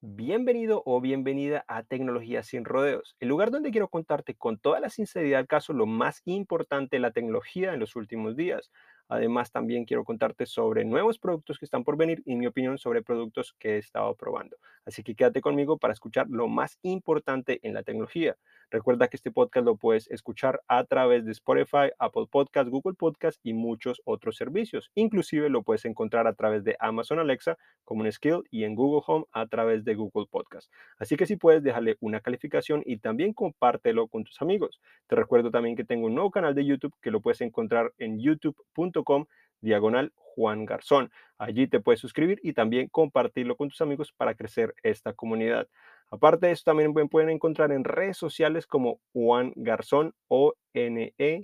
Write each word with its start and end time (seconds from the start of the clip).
Bienvenido 0.00 0.82
o 0.86 1.02
bienvenida 1.02 1.66
a 1.68 1.82
Tecnología 1.82 2.42
sin 2.42 2.64
rodeos, 2.64 3.16
el 3.20 3.28
lugar 3.28 3.50
donde 3.50 3.70
quiero 3.70 3.88
contarte 3.88 4.34
con 4.34 4.56
toda 4.58 4.80
la 4.80 4.88
sinceridad 4.88 5.40
al 5.40 5.46
caso 5.46 5.74
lo 5.74 5.84
más 5.84 6.22
importante 6.24 6.96
de 6.96 7.00
la 7.00 7.10
tecnología 7.10 7.74
en 7.74 7.80
los 7.80 7.94
últimos 7.94 8.34
días. 8.34 8.70
Además, 9.08 9.52
también 9.52 9.84
quiero 9.84 10.04
contarte 10.04 10.46
sobre 10.46 10.86
nuevos 10.86 11.18
productos 11.18 11.58
que 11.58 11.66
están 11.66 11.84
por 11.84 11.98
venir 11.98 12.22
y 12.24 12.34
mi 12.34 12.46
opinión 12.46 12.78
sobre 12.78 13.02
productos 13.02 13.54
que 13.58 13.74
he 13.74 13.78
estado 13.78 14.14
probando. 14.14 14.56
Así 14.88 15.02
que 15.02 15.14
quédate 15.14 15.42
conmigo 15.42 15.76
para 15.76 15.92
escuchar 15.92 16.28
lo 16.30 16.48
más 16.48 16.78
importante 16.80 17.60
en 17.62 17.74
la 17.74 17.82
tecnología. 17.82 18.38
Recuerda 18.70 19.08
que 19.08 19.16
este 19.16 19.30
podcast 19.30 19.66
lo 19.66 19.76
puedes 19.76 20.10
escuchar 20.10 20.62
a 20.66 20.82
través 20.84 21.26
de 21.26 21.32
Spotify, 21.32 21.90
Apple 21.98 22.24
Podcast, 22.30 22.70
Google 22.70 22.94
Podcast 22.94 23.38
y 23.42 23.52
muchos 23.52 24.00
otros 24.06 24.36
servicios. 24.36 24.90
Inclusive 24.94 25.50
lo 25.50 25.62
puedes 25.62 25.84
encontrar 25.84 26.26
a 26.26 26.32
través 26.32 26.64
de 26.64 26.74
Amazon 26.80 27.18
Alexa 27.18 27.58
como 27.84 28.00
un 28.00 28.10
skill 28.10 28.44
y 28.50 28.64
en 28.64 28.74
Google 28.74 29.02
Home 29.06 29.26
a 29.32 29.46
través 29.46 29.84
de 29.84 29.94
Google 29.94 30.26
Podcast. 30.30 30.72
Así 30.96 31.16
que 31.16 31.26
si 31.26 31.36
puedes, 31.36 31.62
dejarle 31.62 31.98
una 32.00 32.20
calificación 32.20 32.82
y 32.86 32.96
también 32.96 33.34
compártelo 33.34 34.08
con 34.08 34.24
tus 34.24 34.40
amigos. 34.40 34.80
Te 35.06 35.16
recuerdo 35.16 35.50
también 35.50 35.76
que 35.76 35.84
tengo 35.84 36.06
un 36.06 36.14
nuevo 36.14 36.30
canal 36.30 36.54
de 36.54 36.64
YouTube 36.64 36.94
que 37.02 37.10
lo 37.10 37.20
puedes 37.20 37.42
encontrar 37.42 37.92
en 37.98 38.18
youtube.com 38.20 39.26
diagonal 39.60 40.12
Juan 40.14 40.64
Garzón. 40.64 41.10
Allí 41.36 41.66
te 41.66 41.80
puedes 41.80 42.00
suscribir 42.00 42.38
y 42.42 42.52
también 42.52 42.88
compartirlo 42.88 43.56
con 43.56 43.68
tus 43.68 43.80
amigos 43.80 44.12
para 44.12 44.34
crecer 44.34 44.74
esta 44.82 45.12
comunidad. 45.12 45.68
Aparte 46.10 46.46
de 46.46 46.52
eso, 46.52 46.62
también 46.64 46.94
pueden 46.94 47.28
encontrar 47.30 47.70
en 47.72 47.84
redes 47.84 48.16
sociales 48.16 48.66
como 48.66 49.00
Juan 49.12 49.52
Garzón 49.56 50.14
o 50.28 50.54
N-E-G-A-R-Z-O-N. 50.72 51.40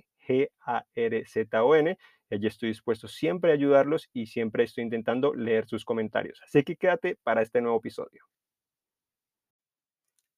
Allí 2.31 2.47
estoy 2.47 2.69
dispuesto 2.69 3.07
siempre 3.07 3.51
a 3.51 3.53
ayudarlos 3.53 4.09
y 4.11 4.25
siempre 4.25 4.63
estoy 4.63 4.83
intentando 4.85 5.35
leer 5.35 5.67
sus 5.67 5.85
comentarios. 5.85 6.41
Así 6.43 6.63
que 6.63 6.75
quédate 6.75 7.17
para 7.21 7.43
este 7.43 7.61
nuevo 7.61 7.77
episodio. 7.77 8.25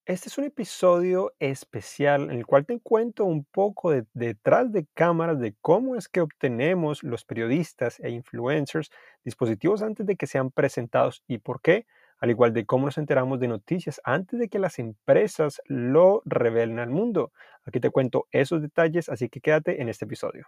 Este 0.07 0.29
es 0.29 0.37
un 0.37 0.45
episodio 0.45 1.33
especial 1.37 2.31
en 2.31 2.37
el 2.37 2.45
cual 2.45 2.65
te 2.65 2.79
cuento 2.79 3.25
un 3.25 3.43
poco 3.43 3.91
de, 3.91 4.05
detrás 4.13 4.71
de 4.71 4.87
cámaras 4.93 5.37
de 5.37 5.53
cómo 5.59 5.97
es 5.97 6.07
que 6.07 6.21
obtenemos 6.21 7.03
los 7.03 7.25
periodistas 7.25 7.99
e 7.99 8.11
influencers 8.11 8.89
dispositivos 9.25 9.81
antes 9.81 10.05
de 10.05 10.15
que 10.15 10.25
sean 10.25 10.49
presentados 10.49 11.25
y 11.27 11.39
por 11.39 11.59
qué 11.59 11.87
al 12.19 12.29
igual 12.29 12.53
de 12.53 12.65
cómo 12.65 12.85
nos 12.85 12.97
enteramos 12.97 13.41
de 13.41 13.49
noticias 13.49 13.99
antes 14.05 14.39
de 14.39 14.47
que 14.47 14.59
las 14.59 14.79
empresas 14.79 15.61
lo 15.65 16.21
revelen 16.23 16.79
al 16.79 16.89
mundo. 16.89 17.33
Aquí 17.65 17.81
te 17.81 17.89
cuento 17.89 18.29
esos 18.31 18.61
detalles, 18.61 19.09
así 19.09 19.27
que 19.27 19.41
quédate 19.41 19.81
en 19.81 19.89
este 19.89 20.05
episodio. 20.05 20.47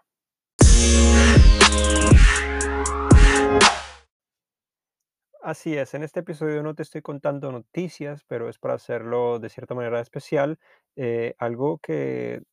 Así 5.41 5.77
es, 5.77 5.93
en 5.93 6.03
este 6.03 6.19
episodio 6.19 6.61
no 6.63 6.75
te 6.75 6.83
estoy 6.83 7.01
contando 7.01 7.49
noticias, 7.51 8.25
pero 8.25 8.49
es 8.49 8.57
para 8.59 8.73
hacerlo 8.73 9.39
de 9.39 9.47
cierta 9.49 9.73
manera 9.73 10.01
especial, 10.01 10.59
eh, 10.97 11.33
algo 11.37 11.77
que 11.79 11.93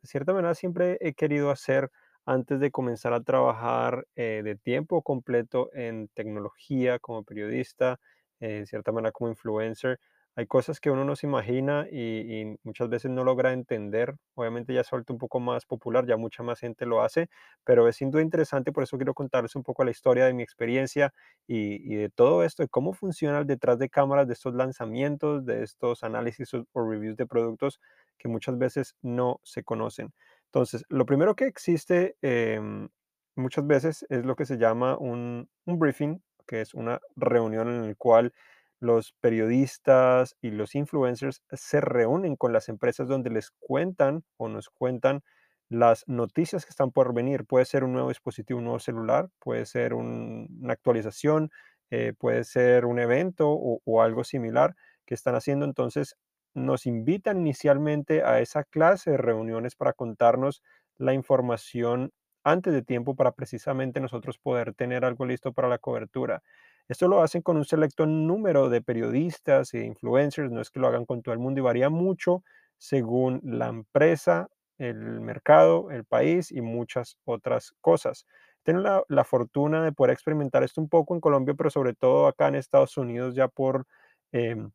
de 0.01 0.09
cierta 0.09 0.33
manera 0.33 0.55
siempre 0.55 0.97
he 1.01 1.15
querido 1.15 1.51
hacer 1.51 1.91
antes 2.25 2.61
de 2.61 2.71
comenzar 2.71 3.13
a 3.13 3.23
trabajar 3.23 4.07
eh, 4.15 4.43
de 4.45 4.55
tiempo 4.57 5.03
completo 5.03 5.69
en 5.75 6.09
tecnología 6.15 7.01
como 7.01 7.25
periodista, 7.25 7.99
en 8.39 8.67
cierta 8.67 8.93
manera 8.93 9.11
como 9.11 9.31
influencer. 9.31 9.99
Hay 10.39 10.47
cosas 10.47 10.81
que 10.81 10.91
uno 10.91 11.07
no 11.07 11.17
se 11.17 11.27
imagina 11.27 11.87
y, 11.91 12.59
muchas 12.63 12.91
veces 12.91 13.11
no 13.11 13.25
logra 13.25 13.55
entender. 13.55 14.15
Obviamente 14.35 14.75
ya 14.75 14.85
se 14.85 14.95
un 14.95 15.19
poco 15.19 15.41
más 15.41 15.65
popular, 15.65 16.07
ya 16.07 16.19
mucha 16.19 16.43
más 16.43 16.61
gente 16.61 16.85
lo 16.85 17.03
hace, 17.03 17.31
pero 17.65 17.89
es 17.89 17.97
sin 17.97 18.11
duda 18.11 18.21
interesante, 18.21 18.71
por 18.71 18.83
eso 18.83 18.99
quiero 18.99 19.15
contarles 19.15 19.57
un 19.57 19.63
poco 19.63 19.83
la 19.83 19.91
historia 19.91 20.27
de 20.27 20.35
mi 20.35 20.43
experiencia 20.43 21.15
y, 21.47 21.95
de 21.95 22.11
todo 22.11 22.45
esto, 22.45 22.63
de 22.63 22.69
cómo 22.69 22.93
funciona 22.93 23.45
detrás 23.45 23.79
de 23.79 23.89
cámaras 23.89 24.27
de 24.27 24.35
estos 24.35 24.55
lanzamientos, 24.55 25.47
de 25.47 25.63
estos 25.63 26.05
análisis 26.05 26.53
o, 26.53 26.67
reviews 26.75 27.17
de 27.17 27.27
productos 27.27 27.81
que 28.19 28.29
muchas 28.29 28.59
veces 28.59 28.95
no 29.01 29.41
se 29.43 29.65
conocen. 29.65 30.13
Entonces, 30.47 30.85
lo 30.91 31.07
primero 31.07 31.35
que 31.35 31.47
existe 31.47 32.17
em, 32.21 32.89
muchas 33.37 33.67
veces 33.67 34.07
es 34.11 34.25
lo 34.27 34.37
que 34.37 34.45
se 34.45 34.59
llama 34.59 34.99
un, 34.99 35.49
un 35.65 35.79
briefing 35.79 36.21
que 36.47 36.61
es 36.61 36.75
una 36.75 37.01
reunión 37.17 37.69
en 37.69 37.89
la 37.89 37.95
cual 37.97 38.33
los 38.81 39.13
periodistas 39.21 40.37
y 40.41 40.51
los 40.51 40.75
influencers 40.75 41.43
se 41.51 41.81
reúnen 41.81 42.37
con 42.37 42.53
las 42.53 42.69
empresas 42.69 43.09
donde 43.09 43.31
les 43.31 43.51
cuentan 43.51 44.25
o 44.37 44.49
nos 44.49 44.69
cuentan 44.69 45.23
las 45.69 46.05
noticias 46.07 46.65
que 46.65 46.71
están 46.71 46.93
por 46.93 47.15
venir. 47.15 47.45
Puede 47.45 47.65
ser 47.65 47.85
un 47.85 47.93
nuevo 47.93 48.09
dispositivo, 48.09 48.59
un 48.59 48.65
nuevo 48.65 48.79
celular, 48.79 49.31
puede 49.39 49.67
ser 49.67 49.95
una 49.95 50.73
actualización, 50.73 51.51
eh, 51.91 52.13
puede 52.19 52.45
ser 52.45 52.85
un 52.85 52.99
evento 52.99 53.51
o, 53.51 53.81
o, 53.85 54.03
algo 54.03 54.25
similar 54.25 54.75
que 55.07 55.15
están 55.15 55.35
haciendo. 55.35 55.65
Entonces 55.65 56.17
nos 56.55 56.87
invitan 56.87 57.41
inicialmente 57.41 58.23
a 58.25 58.41
esa 58.41 58.65
clase 58.65 59.13
de 59.13 59.17
reuniones 59.19 59.75
para 59.77 59.93
contarnos 59.93 60.63
la 60.99 61.13
información 61.15 62.13
antes 62.45 62.73
de 62.73 62.83
tiempo 62.83 63.17
para 63.17 63.33
precisamente 63.33 64.01
nosotros 64.01 64.39
poder 64.39 64.73
tener 64.75 65.05
algo 65.05 65.27
listo 65.27 65.53
para 65.53 65.69
la 65.69 65.79
cobertura. 65.79 66.43
Esto 66.89 67.09
lo 67.09 67.23
hacen 67.23 67.43
con 67.43 67.57
un 67.57 67.65
selecto 67.65 68.07
número 68.07 68.69
de 68.69 68.81
periodistas 68.81 69.75
e 69.75 69.85
influencers, 69.85 70.53
no 70.53 70.61
es 70.61 70.71
que 70.71 70.79
lo 70.79 70.87
hagan 70.87 71.05
con 71.05 71.23
todo 71.23 71.33
el 71.33 71.41
mundo 71.41 71.61
y 71.61 71.65
varía 71.65 71.91
mucho 71.91 72.45
según 72.79 73.41
la 73.43 73.69
empresa, 73.69 74.49
el 74.79 75.21
mercado, 75.21 75.91
el 75.91 76.05
país 76.05 76.53
y 76.53 76.61
muchas 76.61 77.19
otras 77.25 77.75
cosas. 77.81 78.27
Tengo 78.63 79.05
la, 79.09 79.25
fortuna 79.25 79.83
de 79.85 79.93
poder 79.93 80.13
experimentar 80.13 80.63
esto 80.63 80.81
un 80.81 80.89
poco 80.89 81.15
en 81.15 81.21
Colombia, 81.21 81.55
pero 81.57 81.71
sobre 81.71 81.95
todo 81.95 82.27
acá 82.27 82.49
en 82.49 82.57
Estados 82.57 82.97
Unidos 82.97 83.35
ya 83.35 83.49
por 83.49 83.87
em, 84.33 84.71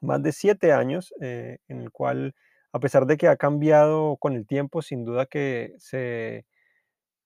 más 0.00 0.22
de 0.22 0.32
siete 0.32 0.72
años, 0.72 1.14
eh, 1.20 1.58
en 1.68 1.80
el 1.80 1.90
cual, 1.92 2.34
a 2.72 2.80
pesar 2.80 3.06
de 3.06 3.16
que 3.16 3.28
ha 3.28 3.36
cambiado 3.36 4.16
con 4.18 4.34
el 4.34 4.46
tiempo, 4.46 4.82
sin 4.82 5.04
duda 5.04 5.26
que 5.26 5.74
se 5.78 6.46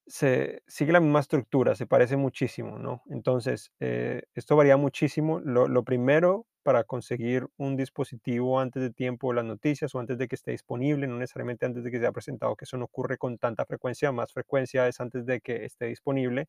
se 0.06 0.62
sigue 0.66 0.92
la 0.92 1.00
misma 1.00 1.20
estructura, 1.20 1.74
se 1.74 1.86
parece 1.86 2.16
muchísimo, 2.16 2.78
¿no? 2.78 3.02
Entonces, 3.08 3.72
eh, 3.80 4.22
esto 4.34 4.56
varía 4.56 4.76
muchísimo. 4.76 5.40
Lo, 5.40 5.82
primero 5.84 6.46
para 6.62 6.84
conseguir 6.84 7.46
un 7.56 7.76
dispositivo 7.76 8.60
antes 8.60 8.82
de 8.82 8.90
tiempo, 8.90 9.32
las 9.32 9.44
noticias 9.44 9.94
o 9.94 10.00
antes 10.00 10.18
de 10.18 10.28
que 10.28 10.34
esté 10.34 10.52
disponible, 10.52 11.06
no 11.06 11.18
necesariamente 11.18 11.66
antes 11.66 11.84
de 11.84 11.90
que 11.90 12.00
sea 12.00 12.12
presentado, 12.12 12.56
que 12.56 12.64
eso 12.64 12.78
no 12.78 12.86
ocurre 12.86 13.18
con 13.18 13.38
tanta 13.38 13.66
frecuencia, 13.66 14.12
más 14.12 14.32
frecuencia 14.32 14.88
es 14.88 15.00
antes 15.00 15.26
de 15.26 15.40
que 15.40 15.64
esté 15.64 15.86
disponible, 15.86 16.48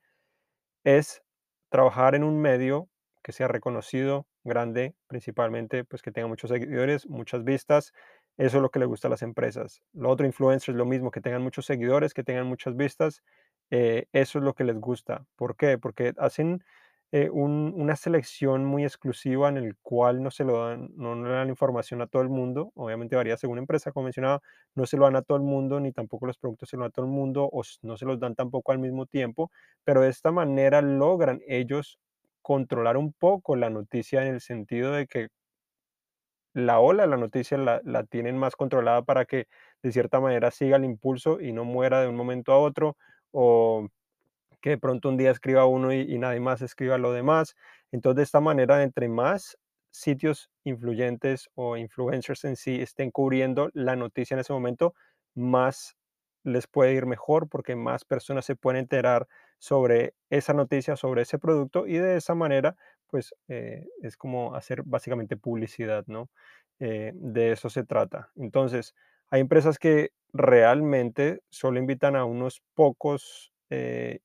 es 0.83 1.23
trabajar 1.69 2.15
en 2.15 2.23
un 2.23 2.39
medio 2.41 2.89
que 3.23 3.31
sea 3.33 3.47
reconocido, 3.47 4.27
grande, 4.43 4.95
principalmente, 5.07 5.83
pues 5.83 6.01
que 6.01 6.11
tenga 6.11 6.27
muchos 6.27 6.51
seguidores, 6.51 7.07
muchas 7.07 7.43
vistas. 7.43 7.91
Eso 8.37 8.57
es 8.57 8.61
lo 8.61 8.69
que 8.69 8.79
le 8.79 8.85
gusta 8.85 9.07
a 9.07 9.11
las 9.11 9.23
empresas. 9.23 9.81
Lo 9.93 10.09
otro, 10.11 10.27
influencers, 10.27 10.77
lo 10.77 10.85
mismo, 10.85 11.09
que 11.09 11.21
tengan 11.21 11.41
muchos 11.41 11.65
seguidores, 11.65 12.13
que 12.13 12.23
tengan 12.23 12.45
muchas 12.45 12.75
vistas 12.75 13.23
eh, 13.71 14.07
eso 14.13 14.39
es 14.39 14.45
lo 14.45 14.53
que 14.53 14.63
les 14.63 14.75
gusta. 14.79 15.25
¿Por 15.35 15.55
qué? 15.55 15.77
Porque 15.77 16.13
hacen 16.17 16.63
eh, 17.11 17.29
una 17.29 17.95
selección 17.95 18.65
muy 18.65 18.83
exclusiva 18.83 19.47
en 19.49 19.57
el 19.57 19.75
cual 19.77 20.21
no 20.23 20.31
se 20.31 20.43
lo 20.43 20.65
dan, 20.67 20.89
no, 20.95 21.15
le 21.15 21.29
dan 21.31 21.49
información 21.49 22.01
a 22.01 22.07
todo 22.07 22.21
el 22.21 22.29
mundo. 22.29 22.71
Obviamente 22.75 23.15
varía 23.15 23.37
según 23.37 23.57
empresa, 23.59 23.91
como 23.91 24.05
mencionaba, 24.05 24.41
no 24.75 24.85
se 24.85 24.97
lo 24.97 25.05
dan 25.05 25.15
a 25.15 25.21
todo 25.21 25.37
el 25.37 25.43
mundo, 25.43 25.79
ni 25.79 25.91
tampoco 25.91 26.25
los 26.27 26.37
productos 26.37 26.69
se 26.69 26.77
lo 26.77 26.83
dan 26.83 26.89
a 26.89 26.91
todo 26.91 27.05
el 27.05 27.11
mundo, 27.11 27.49
o 27.51 27.61
no 27.83 27.97
se 27.97 28.05
los 28.05 28.19
dan 28.19 28.35
tampoco 28.35 28.71
al 28.71 28.79
mismo 28.79 29.05
tiempo, 29.05 29.51
pero 29.83 30.01
de 30.01 30.09
esta 30.09 30.31
manera 30.31 30.81
logran 30.81 31.41
ellos 31.47 31.99
controlar 32.41 32.97
un 32.97 33.13
poco 33.13 33.55
la 33.55 33.69
noticia 33.69 34.21
en 34.21 34.33
el 34.35 34.41
sentido 34.41 34.91
de 34.91 35.07
que 35.07 35.29
la 36.53 36.79
ola, 36.79 37.05
la 37.05 37.17
noticia 37.17 37.57
la, 37.57 37.81
la 37.83 38.03
tienen 38.05 38.37
más 38.37 38.55
controlada 38.55 39.03
para 39.03 39.25
que 39.25 39.47
de 39.83 39.91
cierta 39.91 40.19
manera 40.19 40.51
siga 40.51 40.77
el 40.77 40.85
impulso 40.85 41.41
y 41.41 41.51
no 41.53 41.65
muera 41.65 42.01
de 42.01 42.07
un 42.07 42.15
momento 42.15 42.53
a 42.53 42.59
otro 42.59 42.97
o 43.37 43.89
que 44.61 44.71
de 44.71 44.77
pronto 44.77 45.09
un 45.09 45.17
día 45.17 45.31
escriba 45.31 45.65
uno 45.65 45.93
y, 45.93 46.17
nadie 46.17 46.39
más 46.39 46.61
escriba 46.61 46.97
lo 46.97 47.11
demás. 47.11 47.55
Entonces, 47.91 48.17
de 48.17 48.23
esta 48.23 48.39
manera, 48.41 48.81
entre 48.81 49.09
más 49.09 49.57
sitios 49.91 50.49
influyentes 50.63 51.49
o 51.55 51.77
influencers 51.77 52.45
en 52.45 52.55
sí 52.55 52.81
estén 52.81 53.11
cubriendo 53.11 53.69
la 53.73 53.95
noticia 53.95 54.35
en 54.35 54.39
ese 54.39 54.53
momento, 54.53 54.95
más 55.35 55.95
les 56.43 56.67
puede 56.67 56.93
ir 56.93 57.05
mejor 57.05 57.49
porque 57.49 57.75
más 57.75 58.05
personas 58.05 58.45
se 58.45 58.55
pueden 58.55 58.79
enterar 58.79 59.27
sobre 59.59 60.15
esa 60.29 60.53
noticia, 60.53 60.95
sobre 60.95 61.23
ese 61.23 61.39
producto 61.39 61.87
y 61.87 61.97
de 61.97 62.17
esa 62.17 62.35
manera, 62.35 62.75
pues 63.07 63.35
eh, 63.49 63.85
es 64.01 64.15
como 64.17 64.55
hacer 64.55 64.83
básicamente 64.83 65.37
publicidad, 65.37 66.05
¿no? 66.07 66.29
Eh, 66.79 67.11
de 67.15 67.51
eso 67.51 67.69
se 67.69 67.83
trata. 67.83 68.31
Entonces, 68.35 68.95
hay 69.31 69.41
empresas 69.41 69.79
que 69.79 70.11
realmente 70.33 71.41
solo 71.49 71.79
invitan 71.79 72.15
a 72.15 72.25
unos 72.25 72.61
pocos 72.75 73.53
eh, 73.69 74.19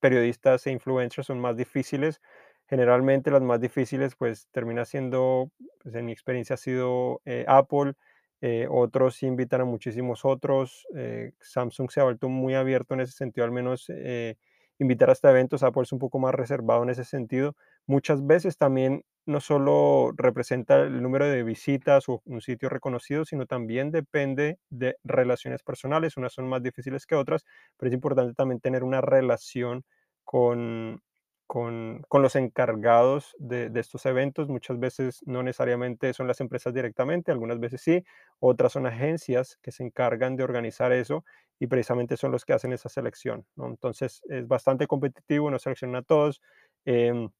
periodistas 0.00 0.66
e 0.66 0.70
influencers, 0.72 1.26
son 1.26 1.40
más 1.40 1.56
difíciles. 1.56 2.20
Generalmente 2.68 3.30
las 3.30 3.42
más 3.42 3.60
difíciles 3.60 4.14
pues 4.16 4.48
termina 4.52 4.84
siendo, 4.84 5.50
pues 5.82 5.94
en 5.94 6.04
mi 6.06 6.12
experiencia 6.12 6.54
ha 6.54 6.56
sido 6.58 7.20
eh, 7.24 7.44
Apple, 7.48 7.94
eh, 8.40 8.66
otros 8.70 9.22
invitan 9.22 9.62
a 9.62 9.64
muchísimos 9.64 10.24
otros. 10.24 10.86
eh, 10.94 11.32
Samsung 11.40 11.90
se 11.90 12.00
ha 12.00 12.04
vuelto 12.04 12.28
muy 12.28 12.54
abierto 12.54 12.94
en 12.94 13.00
ese 13.00 13.12
sentido, 13.12 13.44
al 13.44 13.52
menos 13.52 13.86
eh, 13.88 14.36
invitar 14.78 15.10
hasta 15.10 15.30
eventos. 15.30 15.62
Apple 15.62 15.82
es 15.82 15.92
un 15.92 15.98
poco 15.98 16.18
más 16.18 16.34
reservado 16.34 16.82
en 16.84 16.90
ese 16.90 17.04
sentido. 17.04 17.56
Muchas 17.86 18.24
veces 18.26 18.56
también 18.58 19.02
no 19.28 19.40
solo 19.40 20.12
representa 20.16 20.80
el 20.82 21.02
número 21.02 21.26
de 21.26 21.42
visitas 21.44 22.08
o 22.08 22.22
un 22.24 22.40
sitio 22.40 22.68
reconocido, 22.68 23.24
sino 23.24 23.46
también 23.46 23.90
depende 23.92 24.58
de 24.70 24.96
relaciones 25.04 25.62
personales. 25.62 26.16
Unas 26.16 26.32
son 26.34 26.48
más 26.48 26.62
difíciles 26.62 27.06
que 27.06 27.14
otras, 27.16 27.44
pero 27.76 27.88
es 27.90 27.94
importante 27.94 28.34
también 28.34 28.60
tener 28.60 28.84
una 28.84 29.00
relación 29.02 29.84
con, 30.24 31.02
con, 31.46 32.02
con 32.08 32.22
los 32.22 32.36
encargados 32.36 33.34
de, 33.38 33.70
de 33.70 33.80
estos 33.80 34.04
eventos. 34.06 34.48
Muchas 34.48 34.78
veces 34.78 35.20
no 35.26 35.42
necesariamente 35.42 36.12
son 36.14 36.26
las 36.28 36.40
empresas 36.40 36.74
directamente, 36.74 37.32
algunas 37.32 37.58
veces 37.60 37.80
sí, 37.82 38.04
otras 38.40 38.72
son 38.72 38.86
agencias 38.86 39.58
que 39.62 39.72
se 39.72 39.84
encargan 39.84 40.36
de 40.36 40.44
organizar 40.44 40.92
eso 40.92 41.24
y 41.58 41.66
precisamente 41.66 42.16
son 42.16 42.32
los 42.32 42.44
que 42.44 42.52
hacen 42.52 42.72
esa 42.72 42.88
selección. 42.88 43.46
Entonces 43.56 44.20
es 44.28 44.46
bastante 44.46 44.86
competitivo, 44.86 45.50
no 45.50 45.58
seleccionan 45.58 45.96
a 45.96 46.02
todos. 46.02 46.40
em, 46.84 47.30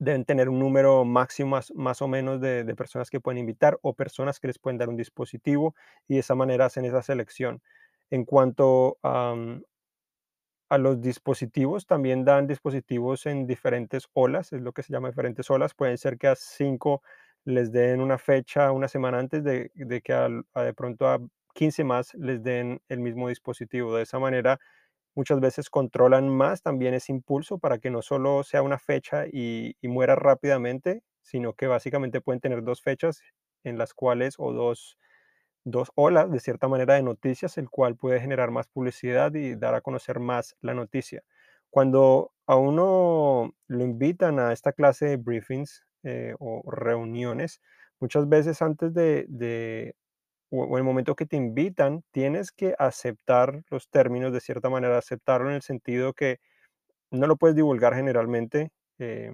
deben 0.00 0.24
tener 0.24 0.48
un 0.48 0.58
número 0.58 1.04
máximo 1.04 1.50
más, 1.50 1.72
más 1.76 2.02
o 2.02 2.08
menos 2.08 2.40
de, 2.40 2.64
personas 2.74 3.10
que 3.10 3.20
pueden 3.20 3.38
invitar 3.38 3.78
o 3.82 3.92
personas 3.94 4.40
que 4.40 4.48
les 4.48 4.58
pueden 4.58 4.78
dar 4.78 4.88
un 4.88 4.96
dispositivo 4.96 5.74
y 6.08 6.14
de 6.14 6.20
esa 6.20 6.34
manera 6.34 6.64
hacen 6.64 6.86
esa 6.86 7.02
selección. 7.02 7.62
En 8.10 8.24
cuanto 8.24 8.98
a, 9.02 9.36
los 10.78 11.00
dispositivos, 11.00 11.86
también 11.86 12.24
dan 12.24 12.46
dispositivos 12.46 13.26
en 13.26 13.46
diferentes 13.46 14.08
olas, 14.14 14.52
es 14.52 14.62
lo 14.62 14.72
que 14.72 14.82
se 14.82 14.92
llama 14.92 15.08
diferentes 15.08 15.50
olas. 15.50 15.74
Pueden 15.74 15.98
ser 15.98 16.16
que 16.16 16.28
a 16.28 16.34
5 16.34 17.02
les 17.44 17.70
den 17.70 18.00
una 18.00 18.18
fecha 18.18 18.70
una 18.72 18.88
semana 18.88 19.18
antes 19.18 19.44
de, 19.44 19.70
de 19.74 20.00
que 20.00 20.12
a 20.12 20.28
de 20.28 20.74
pronto 20.74 21.08
a 21.08 21.18
15 21.54 21.84
más 21.84 22.14
les 22.14 22.42
den 22.42 22.80
el 22.88 23.00
mismo 23.00 23.28
dispositivo. 23.28 23.96
De 23.96 24.04
esa 24.04 24.18
manera, 24.18 24.60
muchas 25.20 25.38
veces 25.38 25.68
controlan 25.68 26.30
más 26.30 26.62
también 26.62 26.94
ese 26.94 27.12
impulso 27.12 27.58
para 27.58 27.76
que 27.76 27.90
no 27.90 28.00
solo 28.00 28.42
sea 28.42 28.62
una 28.62 28.78
fecha 28.78 29.26
y, 29.26 29.76
muera 29.82 30.16
rápidamente, 30.16 31.02
sino 31.20 31.52
que 31.52 31.66
básicamente 31.66 32.22
pueden 32.22 32.40
tener 32.40 32.62
dos 32.62 32.80
fechas 32.80 33.20
en 33.62 33.76
las 33.76 33.92
cuales 33.92 34.36
o 34.38 34.54
dos 34.54 34.96
dos 35.64 35.92
olas, 35.94 36.32
de 36.32 36.40
cierta 36.40 36.68
manera, 36.68 36.94
de 36.94 37.02
noticias, 37.02 37.58
el 37.58 37.68
cual 37.68 37.96
puede 37.96 38.18
generar 38.18 38.50
más 38.50 38.66
publicidad 38.68 39.34
y 39.34 39.56
dar 39.56 39.74
a 39.74 39.82
conocer 39.82 40.20
más 40.20 40.56
la 40.62 40.72
noticia. 40.72 41.22
Cuando 41.68 42.32
a 42.46 42.56
uno 42.56 43.54
lo 43.66 43.84
invitan 43.84 44.38
a 44.38 44.54
esta 44.54 44.72
clase 44.72 45.04
de 45.04 45.16
briefings 45.18 45.84
eh, 46.02 46.34
o 46.38 46.62
reuniones, 46.70 47.60
muchas 48.00 48.26
veces 48.26 48.62
antes 48.62 48.94
de 48.94 49.94
o, 50.50 50.64
o 50.64 50.78
el 50.78 50.84
momento 50.84 51.14
que 51.16 51.26
te 51.26 51.36
invitan, 51.36 52.02
tienes 52.12 52.52
que 52.52 52.74
aceptar 52.78 53.62
los 53.70 53.88
términos 53.90 54.32
de 54.32 54.40
cierta 54.40 54.70
manera, 54.70 54.98
aceptarlo 54.98 55.48
en 55.50 55.56
el 55.56 55.62
sentido 55.62 56.12
que 56.14 56.38
no 57.10 57.26
lo 57.26 57.36
puedes 57.36 57.56
divulgar 57.56 57.94
generalmente. 57.94 58.70
eh, 58.98 59.32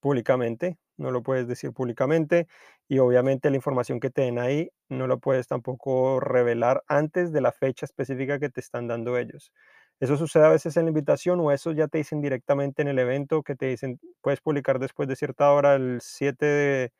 públicamente, 0.00 0.78
no 0.96 1.10
lo 1.10 1.22
puedes 1.22 1.48
decir 1.48 1.72
públicamente 1.72 2.46
y 2.88 2.98
obviamente 3.00 3.50
la 3.50 3.56
información 3.56 4.00
que 4.00 4.10
te 4.10 4.22
den 4.22 4.38
ahí 4.38 4.70
no 4.88 5.06
lo 5.06 5.18
puedes 5.20 5.48
tampoco 5.48 6.20
revelar 6.20 6.82
antes 6.88 7.32
de 7.32 7.40
la 7.40 7.52
fecha 7.52 7.86
específica 7.86 8.38
que 8.38 8.48
te 8.50 8.60
están 8.60 8.86
dando 8.88 9.18
ellos. 9.18 9.52
Eso 10.00 10.16
sucede 10.16 10.44
a 10.46 10.50
veces 10.50 10.76
en 10.76 10.84
la 10.84 10.90
invitación 10.90 11.40
o 11.40 11.52
eso 11.52 11.72
ya 11.72 11.88
te 11.88 11.98
dicen 11.98 12.20
directamente 12.20 12.82
en 12.82 12.88
el 12.88 12.98
evento 12.98 13.42
que 13.42 13.56
te 13.56 13.66
dicen, 13.66 13.98
puedes 14.22 14.40
publicar 14.40 14.78
después 14.78 15.08
de 15.08 15.16
cierta 15.16 15.50
hora, 15.52 15.74
el 15.76 16.00
7 16.02 16.46
de, 16.46 16.92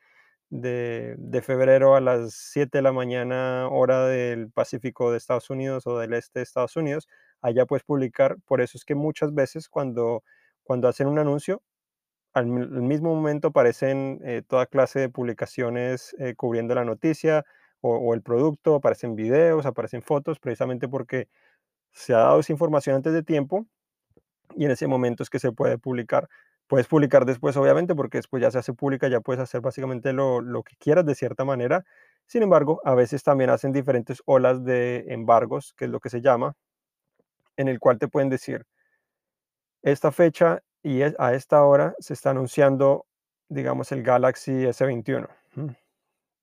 de, 0.49 1.41
febrero 1.43 1.95
a 1.95 2.01
las 2.01 2.33
7 2.33 2.79
de 2.79 2.81
la 2.81 2.91
mañana, 2.93 3.67
hora 3.69 4.07
del 4.07 4.51
Pacífico 4.51 5.11
de 5.11 5.17
Estados 5.17 5.49
Unidos 5.49 5.87
o 5.87 5.99
del 5.99 6.13
este 6.13 6.39
de 6.39 6.43
Estados 6.43 6.75
Unidos, 6.75 7.07
allá 7.41 7.65
puedes 7.65 7.83
publicar. 7.83 8.37
Por 8.45 8.61
eso 8.61 8.77
es 8.77 8.85
que 8.85 8.95
muchas 8.95 9.33
veces 9.33 9.69
cuando, 9.69 10.23
cuando 10.63 10.87
hacen 10.87 11.07
un 11.07 11.19
anuncio, 11.19 11.61
al 12.33 12.47
mi 12.47 12.61
al 12.63 12.81
mismo 12.83 13.15
momento 13.15 13.49
aparecen, 13.49 14.19
eh, 14.23 14.43
toda 14.47 14.67
clase 14.67 14.99
de 14.99 15.09
publicaciones, 15.09 16.15
eh, 16.19 16.35
cubriendo 16.35 16.75
la 16.75 16.85
noticia 16.85 17.45
o 17.81 18.13
el 18.13 18.21
producto, 18.21 18.75
aparecen 18.75 19.15
videos, 19.15 19.65
aparecen 19.65 20.01
fotos, 20.01 20.39
precisamente 20.39 20.89
porque 20.89 21.29
se 21.91 22.13
ha 22.13 22.19
dado 22.19 22.39
esa 22.41 22.53
información 22.53 22.95
antes 22.97 23.13
de 23.13 23.23
tiempo 23.23 23.67
y 24.55 24.65
en 24.65 24.71
ese 24.71 24.87
momento 24.87 25.23
es 25.23 25.29
que 25.29 25.39
se 25.39 25.51
puede 25.51 25.77
publicar. 25.77 26.29
Puedes 26.67 26.87
publicar 26.87 27.25
después, 27.25 27.55
obviamente, 27.57 27.95
porque 27.95 28.17
después 28.19 28.41
ya 28.41 28.51
se 28.51 28.59
hace 28.59 28.73
pública, 28.73 29.07
ya 29.07 29.21
puedes 29.21 29.41
hacer 29.41 29.61
básicamente 29.61 30.13
lo 30.13 30.41
lo 30.41 30.63
que 30.63 30.75
quieras 30.77 31.05
de 31.05 31.15
cierta 31.15 31.45
manera. 31.45 31.85
Sin 32.27 32.43
embargo, 32.43 32.81
a 32.85 32.93
veces 32.95 33.23
también 33.23 33.49
hacen 33.49 33.71
diferentes 33.73 34.21
olas 34.25 34.63
de 34.65 35.05
embargos, 35.09 35.73
que 35.75 35.85
es 35.85 35.91
lo 35.91 35.99
que 36.01 36.09
se 36.09 36.21
llama, 36.21 36.55
en 37.57 37.67
el 37.67 37.79
cual 37.79 37.99
te 37.99 38.07
pueden 38.07 38.29
decir: 38.29 38.65
Esta 39.83 40.11
fecha 40.11 40.61
y 40.83 41.01
a 41.01 41.33
esta 41.33 41.63
hora 41.63 41.95
se 41.99 42.13
está 42.13 42.31
anunciando, 42.31 43.05
digamos, 43.49 43.91
el 43.91 44.03
Galaxy 44.03 44.65
S21. 44.67 45.29
Mm. 45.55 45.69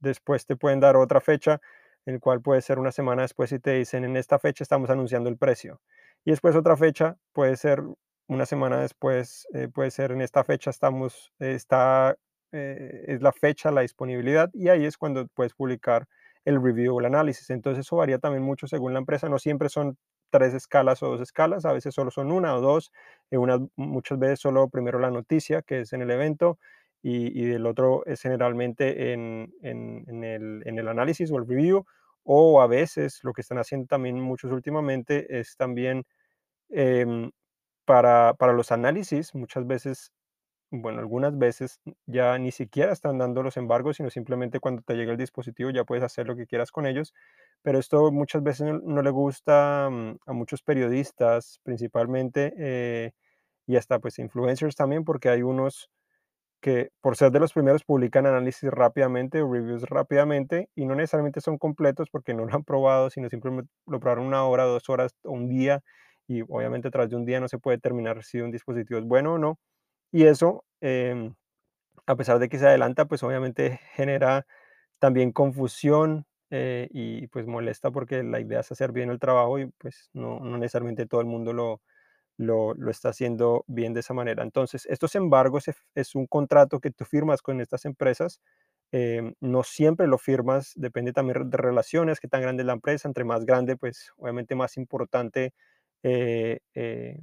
Después 0.00 0.46
te 0.46 0.56
pueden 0.56 0.80
dar 0.80 0.96
otra 0.96 1.20
fecha, 1.20 1.60
el 2.06 2.20
cual 2.20 2.42
puede 2.42 2.62
ser 2.62 2.78
una 2.78 2.92
semana 2.92 3.22
después 3.22 3.52
y 3.52 3.58
te 3.60 3.72
dicen, 3.72 4.04
en 4.04 4.16
esta 4.16 4.38
fecha 4.38 4.64
estamos 4.64 4.90
anunciando 4.90 5.30
el 5.30 5.38
precio. 5.38 5.80
Y 6.24 6.30
después 6.32 6.56
otra 6.56 6.76
fecha 6.76 7.16
puede 7.32 7.56
ser 7.56 7.82
una 8.28 8.46
semana 8.46 8.80
después, 8.80 9.46
eh, 9.54 9.68
puede 9.68 9.90
ser 9.90 10.12
en 10.12 10.20
esta 10.22 10.44
fecha 10.44 10.70
estamos, 10.70 11.32
eh, 11.40 11.54
está, 11.54 12.16
eh, 12.52 13.04
es 13.08 13.22
la 13.22 13.32
fecha, 13.32 13.70
la 13.70 13.82
disponibilidad, 13.82 14.50
y 14.54 14.68
ahí 14.68 14.84
es 14.86 14.96
cuando 14.98 15.26
puedes 15.28 15.54
publicar 15.54 16.06
el 16.44 16.62
review 16.62 16.96
o 16.96 17.00
el 17.00 17.06
análisis. 17.06 17.50
Entonces 17.50 17.86
eso 17.86 17.96
varía 17.96 18.18
también 18.18 18.42
mucho 18.44 18.66
según 18.66 18.92
la 18.94 18.98
empresa, 19.00 19.28
no 19.28 19.38
siempre 19.38 19.68
son 19.68 19.96
tres 20.30 20.54
escalas 20.54 21.02
o 21.02 21.08
dos 21.10 21.20
escalas, 21.20 21.64
a 21.64 21.72
veces 21.72 21.94
solo 21.94 22.10
son 22.10 22.32
una 22.32 22.54
o 22.56 22.60
dos, 22.60 22.92
eh, 23.30 23.38
muchas 23.76 24.18
veces 24.18 24.40
solo 24.40 24.68
primero 24.68 24.98
la 24.98 25.10
noticia, 25.10 25.62
que 25.62 25.80
es 25.80 25.92
en 25.92 26.02
el 26.02 26.10
evento, 26.10 26.58
y, 27.02 27.38
y 27.38 27.52
el 27.52 27.66
otro 27.66 28.04
es 28.06 28.22
generalmente 28.22 29.12
en, 29.12 29.52
en- 29.62 30.04
en 30.08 30.24
el, 30.24 30.62
en 30.66 30.78
el 30.78 30.88
análisis 30.88 31.30
o 31.30 31.36
el 31.38 31.46
review, 31.46 31.84
o 32.24 32.62
a 32.62 32.66
veces 32.66 33.20
lo 33.22 33.32
que 33.34 33.42
están 33.42 33.58
haciendo 33.58 33.86
también 33.86 34.18
muchos 34.20 34.50
últimamente 34.52 35.38
es 35.38 35.56
también 35.56 36.06
em, 36.70 37.30
para, 37.84 38.34
para 38.34 38.52
los 38.52 38.72
análisis, 38.72 39.34
muchas 39.34 39.66
veces, 39.66 40.12
bueno, 40.70 41.00
algunas 41.00 41.38
veces 41.38 41.80
ya 42.06 42.38
ni 42.38 42.52
siquiera 42.52 42.92
están 42.92 43.18
dando 43.18 43.42
los 43.42 43.56
embargos, 43.58 43.96
sino 43.98 44.10
simplemente 44.10 44.60
cuando 44.60 44.82
te 44.82 44.94
llega 44.96 45.12
el 45.12 45.18
dispositivo 45.18 45.70
ya 45.70 45.84
puedes 45.84 46.04
hacer 46.04 46.26
lo 46.28 46.36
que 46.36 46.46
quieras 46.46 46.72
con 46.72 46.86
ellos, 46.86 47.14
pero 47.62 47.78
esto 47.78 48.12
muchas 48.12 48.42
veces 48.42 48.66
no, 48.68 48.80
no 48.80 49.02
le 49.02 49.10
gusta 49.10 49.88
mm, 49.90 50.18
a 50.26 50.32
muchos 50.34 50.62
periodistas 50.62 51.60
principalmente 51.64 52.54
eh, 52.58 53.12
y 53.66 53.76
hasta 53.76 53.98
pues 54.00 54.18
influencers 54.20 54.76
también, 54.76 55.04
porque 55.04 55.28
hay 55.30 55.42
unos 55.42 55.90
que 56.60 56.90
por 57.00 57.16
ser 57.16 57.30
de 57.30 57.40
los 57.40 57.52
primeros 57.52 57.84
publican 57.84 58.26
análisis 58.26 58.70
rápidamente 58.70 59.42
o 59.42 59.52
reviews 59.52 59.82
rápidamente 59.84 60.70
y 60.74 60.86
no 60.86 60.94
necesariamente 60.94 61.40
son 61.42 61.58
completos 61.58 62.08
porque 62.10 62.32
no 62.34 62.46
lo 62.46 62.54
han 62.54 62.64
probado, 62.64 63.10
sino 63.10 63.28
simplemente 63.28 63.70
lo 63.86 64.00
probaron 64.00 64.26
una 64.26 64.44
hora, 64.44 64.64
dos 64.64 64.88
horas 64.88 65.14
o 65.24 65.32
un 65.32 65.48
día 65.48 65.82
y 66.28 66.42
obviamente 66.42 66.90
tras 66.90 67.10
de 67.10 67.16
un 67.16 67.24
día 67.26 67.40
no 67.40 67.48
se 67.48 67.58
puede 67.58 67.76
determinar 67.78 68.22
si 68.24 68.40
un 68.40 68.50
dispositivo 68.50 68.98
es 69.00 69.06
bueno 69.06 69.34
o 69.34 69.38
no. 69.38 69.58
Y 70.12 70.24
eso, 70.26 70.64
em, 70.82 71.34
a 72.06 72.16
pesar 72.16 72.38
de 72.38 72.48
que 72.48 72.58
se 72.58 72.66
adelanta, 72.66 73.06
pues 73.06 73.22
obviamente 73.22 73.80
genera 73.94 74.46
también 75.00 75.32
confusión 75.32 76.26
eh, 76.50 76.88
y 76.92 77.26
pues 77.28 77.46
molesta 77.46 77.90
porque 77.92 78.22
la 78.24 78.40
idea 78.40 78.60
es 78.60 78.72
hacer 78.72 78.92
bien 78.92 79.10
el 79.10 79.18
trabajo 79.20 79.58
y 79.60 79.66
pues 79.78 80.10
no, 80.14 80.40
no 80.40 80.58
necesariamente 80.58 81.06
todo 81.06 81.20
el 81.22 81.26
mundo 81.28 81.52
lo, 81.52 81.82
lo, 82.38 82.74
lo 82.74 82.90
está 82.90 83.10
haciendo 83.10 83.64
bien 83.68 83.94
de 83.94 84.00
esa 84.00 84.14
manera. 84.14 84.42
Entonces, 84.42 84.86
estos 84.86 85.14
embargos 85.16 85.68
es, 85.68 85.76
es 85.94 86.14
un 86.14 86.26
contrato 86.26 86.80
que 86.80 86.90
tú 86.90 87.04
firmas 87.04 87.42
con 87.42 87.60
estas 87.60 87.84
empresas. 87.84 88.40
eh, 88.92 89.34
no 89.40 89.62
siempre 89.64 90.06
lo 90.08 90.18
firmas, 90.18 90.72
depende 90.76 91.12
también 91.12 91.50
de 91.50 91.56
relaciones, 91.58 92.20
qué 92.20 92.28
tan 92.28 92.42
grande 92.42 92.62
es 92.62 92.66
la 92.68 92.74
empresa. 92.74 93.08
Entre 93.08 93.24
más 93.24 93.44
grande, 93.46 93.76
pues 93.76 94.12
obviamente 94.18 94.54
más 94.56 94.76
importante 94.76 95.54
eh, 96.04 96.60
eh, 96.74 97.18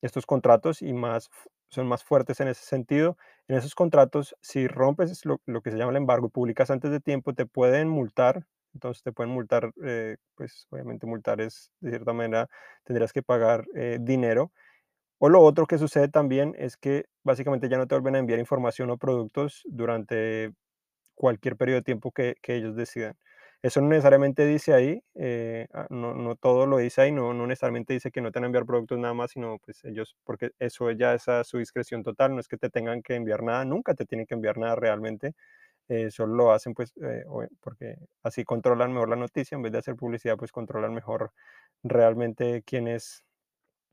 estos 0.00 0.26
contratos 0.26 0.80
y 0.82 0.92
más 0.94 1.28
son 1.68 1.86
más 1.88 2.04
fuertes 2.04 2.40
en 2.40 2.48
ese 2.48 2.64
sentido. 2.64 3.16
En 3.48 3.56
esos 3.56 3.74
contratos, 3.74 4.36
si 4.42 4.68
rompes 4.68 5.24
lo, 5.26 5.38
que 5.62 5.70
se 5.70 5.76
llama 5.78 5.90
el 5.90 5.96
embargo 5.96 6.28
y 6.28 6.30
publicas 6.30 6.70
antes 6.70 6.90
de 6.90 7.00
tiempo, 7.00 7.34
te 7.34 7.46
pueden 7.46 7.88
multar. 7.88 8.46
Entonces 8.74 9.02
te 9.02 9.12
pueden 9.12 9.32
multar, 9.32 9.72
eh, 9.84 10.16
pues 10.36 10.66
obviamente 10.70 11.06
multar 11.06 11.40
es 11.40 11.72
de 11.80 11.90
cierta 11.90 12.12
manera 12.14 12.48
tendrías 12.84 13.12
que 13.12 13.22
pagar 13.22 13.66
dinero. 14.00 14.52
O 15.18 15.28
lo 15.30 15.40
otro 15.42 15.66
que 15.66 15.78
sucede 15.78 16.08
también 16.08 16.54
es 16.58 16.76
que 16.76 17.06
básicamente 17.24 17.68
ya 17.68 17.78
no 17.78 17.86
te 17.88 17.94
vuelven 17.96 18.16
a 18.16 18.18
enviar 18.20 18.40
información 18.40 18.90
o 18.90 18.98
productos 18.98 19.62
durante 19.66 20.52
cualquier 21.14 21.56
periodo 21.56 21.80
de 21.80 21.84
tiempo 21.84 22.12
que 22.12 22.36
ellos 22.48 22.76
decidan. 22.76 23.16
Eso 23.62 23.80
no 23.80 23.88
necesariamente 23.88 24.44
dice 24.46 24.74
ahí, 24.74 25.04
eh, 25.14 25.68
ah, 25.72 25.86
no, 25.90 26.14
no 26.14 26.34
todo 26.36 26.66
lo 26.66 26.78
dice 26.78 27.02
ahí, 27.02 27.12
no, 27.12 27.32
no 27.32 27.46
necesariamente 27.46 27.92
dice 27.94 28.10
que 28.10 28.20
no 28.20 28.32
te 28.32 28.40
van 28.40 28.44
a 28.44 28.46
enviar 28.48 28.66
productos 28.66 28.98
nada 28.98 29.14
más, 29.14 29.30
sino 29.32 29.58
pues 29.60 29.84
ellos, 29.84 30.16
porque 30.24 30.50
eso 30.58 30.90
ya 30.90 31.14
es 31.14 31.28
a 31.28 31.44
su 31.44 31.58
discreción 31.58 32.02
total, 32.02 32.34
no 32.34 32.40
es 32.40 32.48
que 32.48 32.56
te 32.58 32.70
tengan 32.70 33.02
que 33.02 33.14
enviar 33.14 33.42
nada, 33.44 33.64
nunca 33.64 33.94
te 33.94 34.04
tienen 34.04 34.26
que 34.26 34.34
enviar 34.34 34.58
nada 34.58 34.74
realmente, 34.74 35.34
eh, 35.88 36.10
solo 36.12 36.34
lo 36.36 36.52
hacen 36.52 36.74
pues 36.74 36.92
eh, 37.02 37.24
porque 37.60 37.96
así 38.22 38.44
controlan 38.44 38.92
mejor 38.94 39.10
la 39.10 39.16
noticia, 39.16 39.56
en 39.56 39.62
vez 39.62 39.72
de 39.72 39.78
hacer 39.80 39.96
publicidad, 39.96 40.36
pues 40.38 40.52
controlan 40.52 40.94
mejor 40.94 41.32
realmente 41.84 42.62
quiénes, 42.64 43.24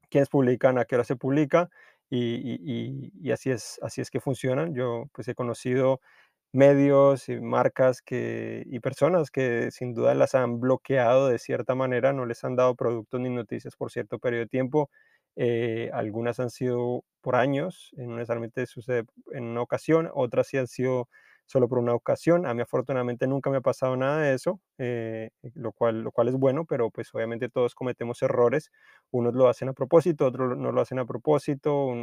quiénes 0.10 0.30
publican, 0.30 0.78
a 0.78 0.86
qué 0.86 0.96
hora 0.96 1.04
se 1.04 1.16
publica 1.16 1.70
y- 2.10 2.58
y- 2.66 3.12
y 3.22 3.32
así 3.32 3.52
es, 3.52 3.80
así 3.84 4.02
es 4.02 4.10
que 4.12 4.20
funcionan. 4.20 4.74
Yo 4.74 5.06
pues 5.14 5.28
he 5.28 5.36
conocido 5.36 6.02
medios 6.52 7.30
y 7.30 7.40
marcas 7.40 8.02
que, 8.02 8.64
y 8.68 8.80
personas 8.80 9.32
que 9.32 9.70
sin 9.72 9.94
duda 9.94 10.16
las 10.16 10.36
han 10.36 10.60
bloqueado 10.60 11.28
de 11.30 11.40
cierta 11.40 11.76
manera, 11.76 12.14
no 12.14 12.26
les 12.26 12.44
han 12.44 12.56
dado 12.56 12.76
productos 12.76 13.20
ni 13.22 13.30
noticias 13.30 13.76
por 13.76 13.92
cierto 13.92 14.20
periodo 14.20 14.42
de 14.44 14.48
tiempo. 14.48 14.90
Eh, 15.36 15.90
algunas 15.94 16.40
han 16.40 16.50
sido 16.50 17.04
por 17.22 17.36
años, 17.36 17.92
eh, 17.98 18.06
no 18.08 18.16
necesariamente 18.16 18.66
sucede 18.66 19.06
en 19.32 19.46
una 19.46 19.62
ocasión, 19.62 20.10
otras 20.14 20.48
sí 20.48 20.58
han 20.58 20.68
sido 20.68 21.08
solo 21.46 21.68
por 21.70 21.80
una 21.80 21.94
ocasión. 21.96 22.46
A 22.46 22.54
mí 22.54 22.62
afortunadamente 22.62 23.26
nunca 23.28 23.50
me 23.50 23.58
ha 23.58 23.62
pasado 23.62 23.96
nada 23.98 24.22
de 24.22 24.34
eso, 24.36 24.60
eh, 24.78 25.30
lo 25.56 25.72
cual, 25.72 26.02
lo 26.02 26.12
cual 26.12 26.28
es 26.30 26.36
bueno, 26.36 26.66
pero 26.66 26.90
pues 26.92 27.10
obviamente 27.14 27.50
todos 27.50 27.74
cometemos 27.76 28.22
errores. 28.22 28.72
Unos 29.12 29.34
lo 29.34 29.48
hacen 29.50 29.70
a 29.70 29.74
propósito, 29.74 30.26
otros 30.28 30.58
no 30.58 30.72
lo 30.72 30.82
hacen 30.82 31.00
a 31.00 31.06
propósito 31.06 31.94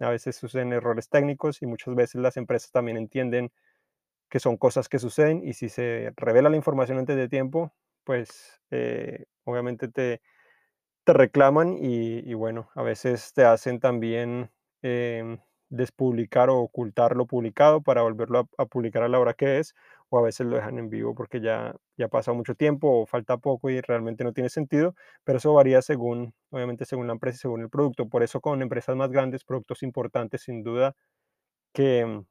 a 0.00 0.10
veces 0.10 0.36
suceden 0.36 0.72
errores 0.72 1.08
técnicos 1.08 1.62
y 1.62 1.66
muchas 1.66 1.94
veces 1.94 2.20
las 2.20 2.36
empresas 2.36 2.70
también 2.72 2.96
entienden 2.96 3.52
que 4.30 4.40
son 4.40 4.56
cosas 4.56 4.88
que 4.88 4.98
suceden 4.98 5.42
y 5.46 5.54
si 5.54 5.68
se 5.68 6.12
revela 6.16 6.50
la 6.50 6.56
información 6.56 6.98
antes 6.98 7.16
de 7.16 7.28
tiempo, 7.28 7.72
pues 8.04 8.60
eh, 8.70 9.26
obviamente 9.44 9.88
te, 9.88 10.20
te 11.04 11.12
reclaman 11.12 11.76
y, 11.80 12.34
bueno, 12.34 12.70
a 12.74 12.82
veces 12.82 13.32
te 13.32 13.44
hacen 13.44 13.80
también 13.80 14.50
em, 14.82 15.38
despublicar 15.70 16.50
o 16.50 16.58
ocultar 16.58 17.16
lo 17.16 17.26
publicado 17.26 17.82
para 17.82 18.02
volverlo 18.02 18.48
a 18.58 18.66
publicar 18.66 19.02
a 19.02 19.08
la 19.08 19.18
hora 19.18 19.34
que 19.34 19.58
es, 19.58 19.74
o 20.10 20.18
a 20.18 20.22
veces 20.22 20.46
lo 20.46 20.56
dejan 20.56 20.78
en 20.78 20.90
vivo 20.90 21.14
porque 21.14 21.40
ya, 21.40 21.74
ya 21.96 22.08
pasa 22.08 22.32
mucho 22.32 22.54
tiempo 22.54 23.02
o 23.02 23.06
falta 23.06 23.38
poco 23.38 23.70
y 23.70 23.80
realmente 23.80 24.24
no 24.24 24.32
tiene 24.32 24.50
sentido, 24.50 24.94
pero 25.24 25.38
eso 25.38 25.54
varía 25.54 25.82
según, 25.82 26.34
obviamente 26.50 26.84
según 26.84 27.06
la 27.08 27.14
empresa 27.14 27.36
y 27.36 27.40
según 27.40 27.62
el 27.62 27.70
producto. 27.70 28.08
Por 28.08 28.22
eso 28.22 28.40
con 28.40 28.62
empresas 28.62 28.96
más 28.96 29.10
grandes, 29.10 29.44
productos 29.44 29.82
importantes, 29.82 30.42
sin 30.42 30.62
duda 30.64 30.94
que 31.74 32.04
mm, 32.06 32.24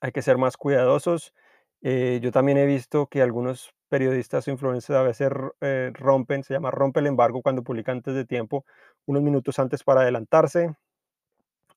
hay 0.00 0.12
que 0.12 0.22
ser 0.22 0.38
más 0.38 0.56
cuidadosos. 0.56 1.34
Eh, 1.82 2.20
yo 2.22 2.30
también 2.32 2.58
he 2.58 2.66
visto 2.66 3.06
que 3.08 3.22
algunos 3.22 3.74
periodistas 3.88 4.46
o 4.48 4.50
influencers 4.50 4.96
a 4.98 5.02
veces 5.02 5.30
eh, 5.60 5.90
rompen, 5.94 6.44
se 6.44 6.54
llama 6.54 6.70
rompe 6.70 7.00
el 7.00 7.06
embargo 7.06 7.42
cuando 7.42 7.62
publican 7.64 7.98
antes 7.98 8.14
de 8.14 8.24
tiempo, 8.26 8.64
unos 9.06 9.22
minutos 9.22 9.58
antes 9.58 9.82
para 9.84 10.02
adelantarse. 10.02 10.74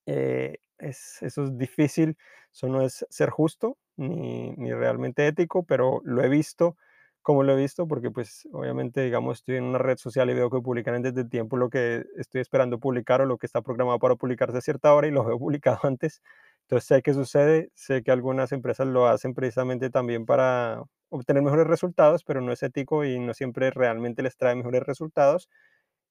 Eh, 0.06 0.58
es, 0.80 1.22
eso 1.22 1.44
es 1.46 1.58
difícil, 1.58 2.18
eso 2.52 2.68
no 2.68 2.82
es 2.82 3.06
ser 3.10 3.30
justo 3.30 3.78
ni, 3.98 4.52
ni 4.54 4.74
realmente 4.74 5.28
ético, 5.28 5.64
pero 5.64 6.02
lo 6.04 6.24
he 6.24 6.30
visto, 6.30 6.76
como 7.22 7.44
lo 7.44 7.54
he 7.54 7.56
visto, 7.56 7.88
porque 7.88 8.12
pues 8.12 8.48
obviamente, 8.52 9.02
digamos, 9.02 9.40
estoy 9.40 9.56
en 9.58 9.64
una 9.66 9.78
red 9.80 9.98
social 9.98 10.30
y 10.30 10.34
veo 10.34 10.50
que 10.50 10.62
publican 10.62 10.96
antes 10.96 11.14
de 11.16 11.26
tiempo 11.26 11.58
lo 11.58 11.70
que 11.70 12.04
estoy 12.18 12.42
esperando 12.42 12.80
publicar 12.80 13.22
o 13.22 13.26
lo 13.26 13.38
que 13.38 13.46
está 13.48 13.62
programado 13.62 14.00
para 14.00 14.16
publicarse 14.16 14.58
a 14.58 14.62
cierta 14.62 14.94
hora 14.94 15.08
y 15.08 15.12
lo 15.12 15.24
veo 15.26 15.40
publicado 15.40 15.80
antes. 15.84 16.22
Entonces 16.64 16.88
sé 16.88 17.02
qué 17.02 17.14
sucede, 17.14 17.70
sé 17.76 18.04
que 18.04 18.12
algunas 18.12 18.52
empresas 18.52 18.88
lo 18.88 19.08
hacen 19.08 19.34
precisamente 19.34 19.90
también 19.90 20.26
para 20.26 20.84
obtener 21.10 21.44
mejores 21.44 21.68
resultados, 21.68 22.24
pero 22.24 22.42
no 22.42 22.52
es 22.52 22.64
ético 22.64 23.06
y 23.06 23.20
no 23.20 23.34
siempre 23.34 23.70
realmente 23.72 24.24
les 24.24 24.38
trae 24.38 24.56
mejores 24.56 24.84
resultados 24.84 25.50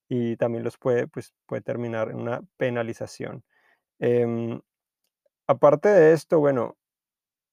y 0.09 0.37
también 0.37 0.63
los 0.63 0.77
puede, 0.77 1.07
pues, 1.07 1.33
puede 1.47 1.61
terminar 1.61 2.09
en 2.09 2.17
una 2.17 2.41
penalización. 2.57 3.43
Em, 3.99 4.61
aparte 5.47 5.89
de 5.89 6.13
esto, 6.13 6.39
bueno, 6.39 6.77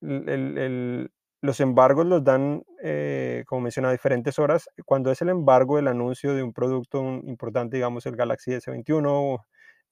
los 0.01 1.59
embargos 1.59 2.05
los 2.05 2.23
dan, 2.23 2.63
eh, 2.83 3.43
como 3.47 3.61
mencioné, 3.61 3.87
a 3.89 3.91
diferentes 3.91 4.39
horas. 4.39 4.69
Cuando 4.85 5.11
es 5.11 5.21
el 5.21 5.29
embargo 5.29 5.77
del 5.77 5.87
anuncio 5.87 6.33
de 6.35 6.43
un 6.43 6.53
producto 6.53 7.01
importante, 7.23 7.77
digamos, 7.77 8.05
el 8.05 8.15
Galaxy 8.15 8.51
S21 8.53 9.39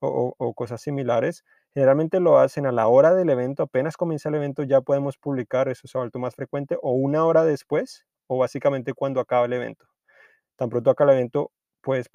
o 0.01 0.53
cosas 0.53 0.81
similares, 0.81 1.43
generalmente 1.73 2.19
lo 2.19 2.39
hacen 2.39 2.65
a 2.65 2.71
la 2.71 2.87
hora 2.87 3.13
del 3.13 3.29
evento, 3.29 3.63
apenas 3.63 3.97
comienza 3.97 4.29
el 4.29 4.35
evento 4.35 4.63
ya 4.63 4.81
podemos 4.81 5.17
publicar, 5.17 5.69
eso 5.69 5.87
ha 5.93 5.99
vuelto 5.99 6.19
más 6.19 6.35
frecuente, 6.35 6.77
o 6.81 6.93
una 6.93 7.25
hora 7.25 7.43
después, 7.43 8.05
o 8.27 8.37
básicamente 8.37 8.93
cuando 8.93 9.19
acaba 9.19 9.45
el 9.45 9.53
evento. 9.53 9.85
Tan 10.57 10.69
pronto 10.69 10.89
acaba 10.89 11.11
el 11.11 11.19
evento, 11.19 11.51
puedes 11.81 12.09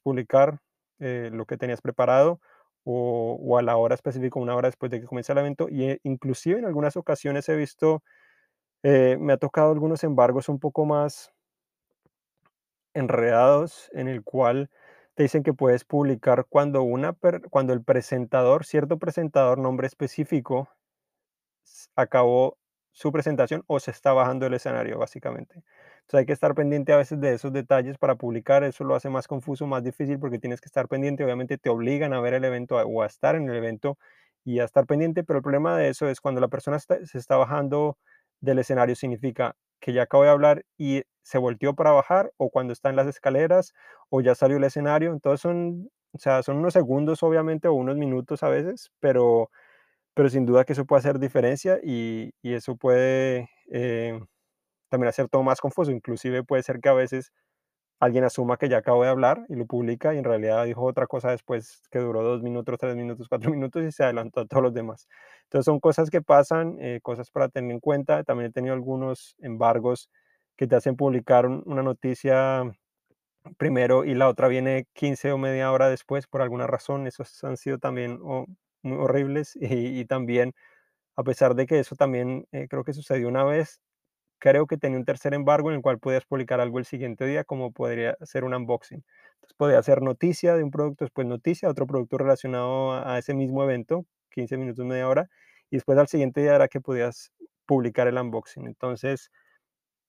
publicar, 0.00 0.60
eh, 0.98 1.30
lo 1.32 1.46
que 1.46 1.56
tenías 1.56 1.80
preparado, 1.80 2.40
o 2.84 3.38
o 3.42 3.58
a 3.58 3.62
la 3.62 3.76
hora 3.76 3.94
específica, 3.94 4.38
una 4.40 4.56
hora 4.56 4.68
después 4.68 4.90
de 4.90 5.00
que 5.00 5.06
comience 5.06 5.32
el 5.32 5.38
evento, 5.38 5.68
y, 5.70 5.84
eh, 5.84 6.00
inclusive 6.04 6.58
en 6.60 6.66
algunas 6.66 6.96
ocasiones 6.96 7.48
he 7.48 7.56
visto, 7.56 8.02
eh, 8.84 9.16
me 9.20 9.32
ha 9.34 9.38
tocado 9.38 9.72
algunos 9.72 10.04
embargos 10.04 10.48
un 10.50 10.60
poco 10.60 10.86
más 10.86 11.32
enredados, 12.94 13.88
en 13.92 14.08
el 14.08 14.22
cual 14.24 14.70
te 15.14 15.22
dicen 15.24 15.42
que 15.42 15.52
puedes 15.54 15.84
publicar 15.84 16.46
cuando 16.48 16.82
una 16.82 17.14
cuando 17.50 17.72
el 17.72 17.82
presentador, 17.84 18.64
cierto 18.64 18.98
presentador, 18.98 19.58
nombre 19.58 19.86
específico, 19.86 20.70
acabó 21.96 22.58
su 22.92 23.12
presentación 23.12 23.64
o 23.66 23.80
se 23.80 23.90
está 23.90 24.12
bajando 24.12 24.44
del 24.44 24.54
escenario, 24.54 24.98
básicamente. 24.98 25.62
Entonces 26.10 26.20
hay 26.20 26.26
que 26.26 26.32
estar 26.32 26.54
pendiente 26.56 26.92
a 26.92 26.96
veces 26.96 27.20
de 27.20 27.34
esos 27.34 27.52
detalles 27.52 27.96
para 27.96 28.16
publicar, 28.16 28.64
eso 28.64 28.82
lo 28.84 28.96
hace 28.96 29.08
más 29.10 29.28
confuso, 29.28 29.66
más 29.68 29.84
difícil 29.84 30.18
porque 30.18 30.40
tienes 30.40 30.60
que 30.60 30.66
estar 30.66 30.88
pendiente, 30.88 31.24
obviamente 31.24 31.56
te 31.56 31.70
obligan 31.70 32.12
a 32.12 32.20
ver 32.20 32.34
el 32.34 32.44
evento 32.44 32.76
o 32.76 33.02
a 33.02 33.06
estar 33.06 33.36
en 33.36 33.48
el 33.48 33.54
evento 33.56 33.96
y 34.44 34.58
a 34.60 34.64
estar 34.64 34.86
pendiente, 34.86 35.22
pero 35.24 35.38
el 35.38 35.42
problema 35.44 35.76
de 35.78 35.88
eso 35.88 36.08
es 36.08 36.20
cuando 36.20 36.40
la 36.40 36.48
persona 36.48 36.76
está- 36.78 37.04
se 37.06 37.16
está 37.18 37.36
bajando 37.36 37.96
del 38.40 38.58
escenario, 38.58 38.96
significa 38.96 39.54
que 39.80 39.92
ya 39.92 40.02
acabo 40.02 40.24
de 40.24 40.30
hablar 40.30 40.64
y 40.78 41.02
se 41.22 41.38
volteó 41.38 41.74
para 41.74 41.92
bajar 41.92 42.32
o 42.38 42.50
cuando 42.50 42.72
está 42.72 42.90
en 42.90 42.96
las 42.96 43.06
escaleras 43.06 43.72
o 44.08 44.20
ya 44.20 44.34
salió 44.34 44.56
el 44.56 44.64
escenario, 44.64 45.12
entonces 45.12 45.40
son, 45.42 45.90
o 46.12 46.18
sea, 46.18 46.42
son 46.42 46.56
unos 46.56 46.72
segundos 46.74 47.22
obviamente 47.22 47.68
o 47.68 47.74
unos 47.74 47.96
minutos 47.96 48.42
a 48.42 48.48
veces, 48.48 48.90
pero 49.00 49.50
pero 50.14 50.28
sin 50.30 50.46
duda 50.46 50.64
que 50.64 50.72
eso 50.74 50.84
puede 50.86 51.00
hacer 51.00 51.18
diferencia 51.18 51.78
y, 51.82 52.32
y 52.42 52.54
eso 52.54 52.76
puede 52.76 53.50
eh, 53.72 54.20
también 54.90 55.10
hacer 55.10 55.28
todo 55.30 55.44
más 55.44 55.60
confuso. 55.62 55.92
Inclusive 55.92 56.44
puede 56.44 56.64
ser 56.64 56.80
que 56.80 56.90
a 56.90 56.94
veces 56.94 57.32
alguien 58.00 58.24
asuma 58.24 58.56
que 58.56 58.68
ya 58.68 58.78
acabo 58.78 59.02
de 59.04 59.10
hablar 59.10 59.44
y 59.48 59.56
lo 59.56 59.66
publica 59.66 60.14
y 60.14 60.18
en 60.18 60.24
realidad 60.24 60.64
dijo 60.64 60.82
otra 60.84 61.06
cosa 61.06 61.30
después 61.30 61.82
que 61.90 61.98
duró 61.98 62.22
dos 62.22 62.42
minutos, 62.42 62.78
tres 62.78 62.96
minutos, 62.96 63.28
cuatro 63.30 63.50
minutos 63.50 63.82
y 63.84 63.92
se 63.92 64.04
adelantó 64.04 64.40
a 64.40 64.46
todos 64.46 64.62
los 64.64 64.74
demás. 64.74 65.06
Entonces 65.44 65.66
son 65.66 65.80
cosas 65.80 66.10
que 66.10 66.22
pasan, 66.22 66.76
eh, 66.80 67.00
cosas 67.02 67.30
para 67.30 67.48
tener 67.48 67.72
en 67.72 67.80
cuenta. 67.80 68.24
También 68.24 68.50
he 68.50 68.52
tenido 68.52 68.74
algunos 68.74 69.36
embargos 69.40 70.10
que 70.56 70.66
te 70.66 70.76
hacen 70.76 70.96
publicar 70.96 71.46
un- 71.46 71.62
una 71.66 71.82
noticia 71.82 72.64
primero 73.58 74.04
y 74.04 74.14
la 74.14 74.28
otra 74.28 74.48
viene 74.48 74.86
15 74.94 75.32
o 75.32 75.38
media 75.38 75.72
hora 75.72 75.88
después 75.88 76.26
por 76.26 76.42
alguna 76.42 76.66
razón. 76.66 77.06
Esos 77.06 77.42
han 77.44 77.56
sido 77.56 77.78
también 77.78 78.18
oh, 78.22 78.46
muy 78.82 78.98
horribles 78.98 79.56
y, 79.56 80.00
y 80.00 80.04
también 80.06 80.52
a 81.16 81.24
pesar 81.24 81.54
de 81.54 81.66
que 81.66 81.80
eso 81.80 81.96
también, 81.96 82.46
eh, 82.52 82.68
creo 82.68 82.84
que 82.84 82.92
sucedió 82.94 83.28
una 83.28 83.44
vez, 83.44 83.80
creo 84.40 84.66
que 84.68 84.78
tenía 84.78 84.98
un 84.98 85.06
tercer 85.06 85.34
embargo 85.34 85.70
en 85.70 85.76
el 85.76 85.82
cual 85.82 86.00
podías 86.00 86.24
publicar 86.26 86.60
algo 86.60 86.78
el 86.80 86.86
siguiente 86.86 87.26
día, 87.26 87.44
como 87.44 87.72
podría 87.72 88.16
ser 88.22 88.44
un 88.44 88.54
unboxing. 88.54 89.04
Entonces, 89.34 89.54
podía 89.58 89.82
ser 89.84 90.02
noticia 90.02 90.56
de 90.56 90.64
un 90.64 90.72
producto, 90.72 91.04
después 91.06 91.26
noticia, 91.28 91.70
otro 91.70 91.86
producto 91.86 92.18
relacionado 92.18 92.92
a 92.94 93.14
a 93.16 93.18
ese 93.18 93.34
mismo 93.34 93.64
evento, 93.64 94.06
15 94.30 94.56
minutos, 94.58 94.84
media 94.86 95.08
hora, 95.08 95.28
y 95.70 95.76
después 95.76 95.98
al 95.98 96.08
siguiente 96.08 96.40
día 96.42 96.56
era 96.56 96.68
que 96.68 96.80
podías 96.80 97.32
publicar 97.66 98.08
el 98.08 98.18
unboxing. 98.18 98.66
Entonces, 98.66 99.30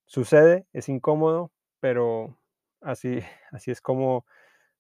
sucede, 0.06 0.66
es 0.74 0.90
incómodo, 0.90 1.52
pero 1.80 2.38
así 2.82 3.20
así 3.52 3.72
es 3.72 3.82
como 3.82 4.26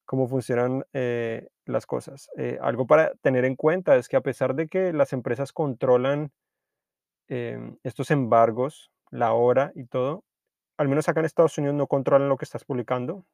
cómo 0.05 0.27
funcionan, 0.27 0.85
eh, 0.93 1.49
las 1.65 1.85
cosas. 1.85 2.29
Eh, 2.37 2.59
algo 2.61 2.87
para 2.87 3.13
tener 3.21 3.45
en 3.45 3.55
cuenta 3.55 3.95
es 3.97 4.09
que 4.09 4.17
a 4.17 4.21
pesar 4.21 4.55
de 4.55 4.67
que 4.67 4.93
las 4.93 5.13
empresas 5.13 5.53
controlan 5.53 6.31
em, 7.27 7.77
estos 7.83 8.11
embargos, 8.11 8.90
la 9.11 9.33
hora 9.33 9.71
y 9.75 9.85
todo, 9.85 10.25
al 10.77 10.89
menos 10.89 11.09
acá 11.09 11.21
en 11.21 11.27
Estados 11.27 11.57
Unidos 11.59 11.75
no 11.77 11.87
controlan 11.87 12.29
lo 12.29 12.37
que 12.37 12.45
estás 12.45 12.65
publicando. 12.65 13.25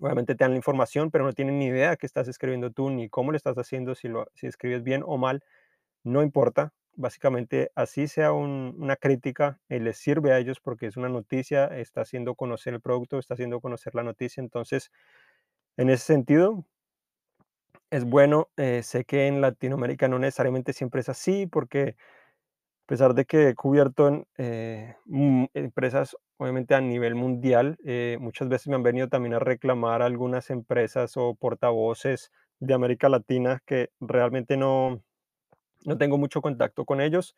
Obviamente 0.00 0.34
te 0.34 0.44
dan 0.44 0.52
la 0.52 0.56
información, 0.56 1.10
pero 1.10 1.24
no 1.24 1.32
tienen 1.32 1.58
ni 1.58 1.66
idea 1.66 1.96
qué 1.96 2.06
estás 2.06 2.28
escribiendo 2.28 2.70
tú, 2.70 2.90
ni 2.90 3.08
cómo 3.08 3.30
lo 3.32 3.36
estás 3.36 3.56
haciendo, 3.58 3.94
si, 3.94 4.08
lo, 4.08 4.26
si 4.34 4.46
escribes 4.46 4.82
bien 4.82 5.02
o 5.06 5.18
mal, 5.18 5.44
no 6.04 6.22
importa. 6.22 6.74
Básicamente, 6.96 7.70
así 7.76 8.08
sea 8.08 8.32
un- 8.32 8.76
una 8.78 8.96
crítica, 8.96 9.60
eh, 9.70 9.80
les 9.80 9.98
sirve 9.98 10.32
a 10.32 10.38
ellos 10.38 10.60
porque 10.60 10.86
es 10.88 10.96
una 10.98 11.08
noticia, 11.10 11.66
está 11.66 12.02
haciendo 12.02 12.34
conocer 12.36 12.74
el 12.74 12.80
producto, 12.82 13.18
está 13.18 13.34
haciendo 13.34 13.60
conocer 13.60 13.94
la 13.96 14.04
noticia. 14.04 14.42
Entonces, 14.42 14.90
en 15.76 15.90
ese 15.90 16.04
sentido, 16.06 16.66
es 17.90 18.04
bueno. 18.04 18.50
eh, 18.56 18.82
sé 18.82 19.04
que 19.04 19.26
en 19.26 19.40
Latinoamérica 19.40 20.08
no 20.08 20.18
necesariamente 20.18 20.72
siempre 20.72 21.00
es 21.00 21.08
así, 21.08 21.46
porque 21.46 21.96
pesar 22.92 23.14
de 23.14 23.24
que 23.24 23.48
he 23.48 23.54
cubierto 23.54 24.06
en, 24.08 24.26
eh, 24.36 24.96
mm, 25.06 25.46
empresas, 25.54 26.14
obviamente 26.36 26.74
a 26.74 26.80
nivel 26.82 27.14
mundial, 27.14 27.78
eh, 27.86 28.18
muchas 28.20 28.50
veces 28.50 28.68
me 28.68 28.74
han 28.74 28.82
venido 28.82 29.08
también 29.08 29.32
a 29.32 29.38
reclamar 29.38 30.02
algunas 30.02 30.50
empresas 30.50 31.16
o 31.16 31.34
portavoces 31.34 32.30
de 32.60 32.74
América 32.74 33.08
Latina 33.08 33.62
que 33.64 33.88
realmente 33.98 34.58
no, 34.58 35.02
no 35.84 35.98
tengo 35.98 36.18
mucho 36.18 36.42
contacto 36.42 36.84
con 36.84 37.00
ellos. 37.00 37.36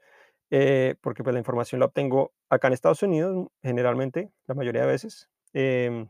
eh, 0.50 0.96
porque 1.02 1.24
pues 1.24 1.34
la 1.34 1.40
información 1.40 1.80
la 1.80 1.86
obtengo 1.86 2.32
acá 2.50 2.68
en 2.68 2.74
Estados 2.74 3.02
Unidos, 3.02 3.48
generalmente, 3.62 4.30
la 4.46 4.54
mayoría 4.54 4.82
de 4.82 4.88
veces, 4.88 5.30
em, 5.54 6.08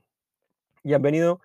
y 0.85 0.95
han 0.95 1.03
venido 1.03 1.41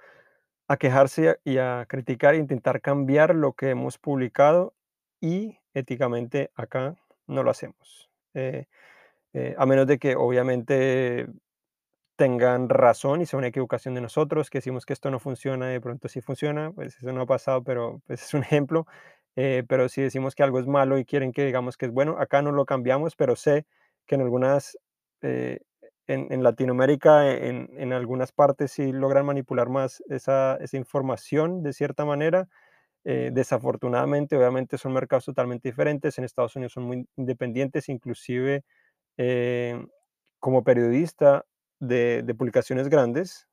a 0.67 0.77
quejarse 0.77 1.39
y 1.45 1.57
a 1.59 1.85
criticar 1.89 2.35
e 2.35 2.39
intentar 2.39 2.81
cambiar 2.81 3.35
lo 3.35 3.53
que 3.53 3.71
hemos 3.71 3.97
publicado 3.99 4.75
y 5.21 5.59
éticamente 5.73 6.51
acá 6.55 6.95
no 7.29 7.43
lo 7.43 7.51
hacemos. 7.51 8.09
Eh, 8.33 8.65
eh, 9.33 9.55
a 9.57 9.65
menos 9.65 9.87
de 9.87 9.99
que 9.99 10.15
obviamente 10.15 11.27
tengan 12.15 12.69
razón 12.69 13.21
y 13.21 13.25
sea 13.25 13.37
una 13.39 13.47
equivocación 13.47 13.93
de 13.95 14.01
nosotros, 14.01 14.49
que 14.49 14.57
decimos 14.59 14.85
que 14.85 14.93
esto 14.93 15.09
no 15.11 15.19
funciona, 15.19 15.67
de 15.67 15.79
pronto 15.81 16.09
sí 16.09 16.21
funciona, 16.21 16.71
pues 16.73 16.97
eso 16.97 17.13
no 17.13 17.21
ha 17.21 17.25
pasado, 17.25 17.63
pero 17.63 18.01
pues 18.07 18.23
es 18.23 18.33
un 18.33 18.43
ejemplo. 18.43 18.87
Eh, 19.35 19.63
pero 19.69 19.87
si 19.89 20.01
decimos 20.01 20.35
que 20.35 20.43
algo 20.43 20.59
es 20.59 20.67
malo 20.67 20.97
y 20.97 21.05
quieren 21.05 21.31
que 21.31 21.45
digamos 21.45 21.77
que 21.77 21.85
es 21.85 21.91
bueno, 21.93 22.17
acá 22.19 22.41
no 22.41 22.51
lo 22.51 22.65
cambiamos, 22.65 23.15
pero 23.15 23.35
sé 23.37 23.65
que 24.05 24.15
en 24.15 24.21
algunas, 24.21 24.77
eh, 25.21 25.59
en, 26.07 26.43
Latinoamérica, 26.43 27.31
en, 27.31 27.69
en 27.77 27.93
algunas 27.93 28.31
partes 28.33 28.71
sí 28.71 28.91
logran 28.91 29.25
manipular 29.25 29.69
más 29.69 30.03
esa, 30.09 30.57
esa 30.57 30.75
información 30.77 31.61
de 31.63 31.71
cierta 31.73 32.03
manera. 32.05 32.49
Eh, 33.05 33.31
desafortunadamente, 33.33 34.35
obviamente 34.37 34.77
son 34.77 34.93
mercados 34.93 35.25
totalmente 35.25 35.69
diferentes. 35.69 36.17
En 36.17 36.25
Estados 36.25 36.55
Unidos 36.55 36.73
son 36.73 36.83
muy 36.83 37.07
independientes, 37.17 37.89
inclusive 37.89 38.63
eh, 39.17 39.85
como 40.39 40.63
periodista 40.63 41.45
de, 41.79 42.23
de 42.23 42.35
publicaciones 42.35 42.89
grandes, 42.89 43.47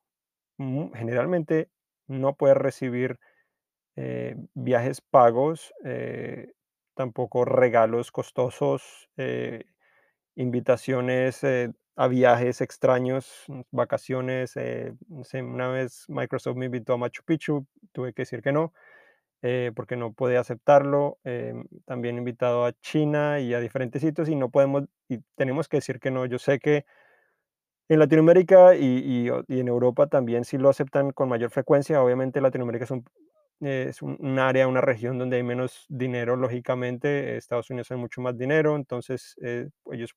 mu- 0.59 0.93
generalmente 0.95 1.71
no 2.09 2.37
puedes 2.37 2.57
recibir 2.59 3.19
eh, 3.97 4.37
viajes 4.55 5.01
pagos, 5.03 5.73
tampoco 6.95 7.45
regalos 7.45 8.11
costosos, 8.11 9.09
invitaciones 10.35 11.41
a 11.97 12.09
viajes 12.09 12.61
extraños, 12.61 13.45
mm, 13.49 13.61
vacaciones. 13.71 14.55
no 15.09 15.25
sé, 15.25 15.43
una 15.43 15.69
vez 15.69 16.05
Microsoft 16.09 16.57
me 16.57 16.67
invitó 16.67 16.95
a 16.95 16.97
Machu 16.99 17.23
Picchu, 17.25 17.67
tuve 17.93 18.13
que 18.13 18.23
decir 18.23 18.43
que 18.43 18.53
no, 18.53 18.73
eh, 19.43 19.73
porque 19.77 19.97
no 19.97 20.13
podía 20.13 20.41
aceptarlo. 20.41 21.19
em, 21.25 21.67
también 21.87 22.19
invitado 22.19 22.65
a 22.67 22.73
China 22.75 23.41
y 23.41 23.55
a 23.55 23.61
diferentes 23.61 24.03
sitios 24.03 24.29
y 24.29 24.37
no 24.37 24.51
podemos, 24.51 24.85
y 25.09 25.19
tenemos 25.37 25.69
que 25.69 25.79
decir 25.79 26.01
que 26.01 26.11
no. 26.11 26.27
Yo 26.27 26.39
sé 26.39 26.59
que 26.61 26.85
en 27.89 27.99
Latinoamérica 28.01 28.75
y 28.77 28.85
y 29.29 29.31
y 29.49 29.61
en 29.61 29.69
Europa 29.69 30.07
también 30.09 30.45
sí 30.45 30.59
lo 30.59 30.69
aceptan 30.69 31.13
con 31.13 31.29
mayor 31.29 31.51
frecuencia. 31.51 32.03
Obviamente, 32.03 32.41
Latinoamérica 32.41 32.85
es 32.85 32.91
un 32.91 33.05
eh, 33.61 33.87
es 33.91 34.03
un 34.03 34.17
un 34.21 34.39
área, 34.39 34.69
una 34.69 34.81
región 34.81 35.19
donde 35.19 35.37
hay 35.37 35.43
menos 35.45 35.87
dinero, 35.89 36.37
lógicamente. 36.37 37.37
Estados 37.37 37.71
Unidos 37.71 37.91
hay 37.93 37.99
mucho 37.99 38.21
más 38.23 38.37
dinero, 38.39 38.77
entonces, 38.77 39.37
eh, 39.43 39.69
ellos 39.93 40.15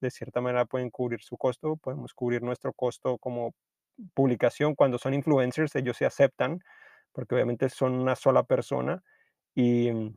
de 0.00 0.10
cierta 0.10 0.40
manera 0.40 0.64
pueden 0.66 0.90
cubrir 0.90 1.22
su 1.22 1.36
costo, 1.38 1.76
podemos 1.76 2.12
cubrir 2.14 2.42
nuestro 2.42 2.72
costo 2.72 3.18
como 3.18 3.54
publicación. 4.14 4.74
Cuando 4.76 4.98
son 4.98 5.14
influencers, 5.14 5.74
ellos 5.76 5.96
se 5.98 6.06
aceptan, 6.06 6.60
porque 7.12 7.34
obviamente 7.34 7.68
son 7.70 7.94
una 7.94 8.16
sola 8.16 8.44
persona 8.44 9.02
y 9.54 9.90
mm, 9.92 10.16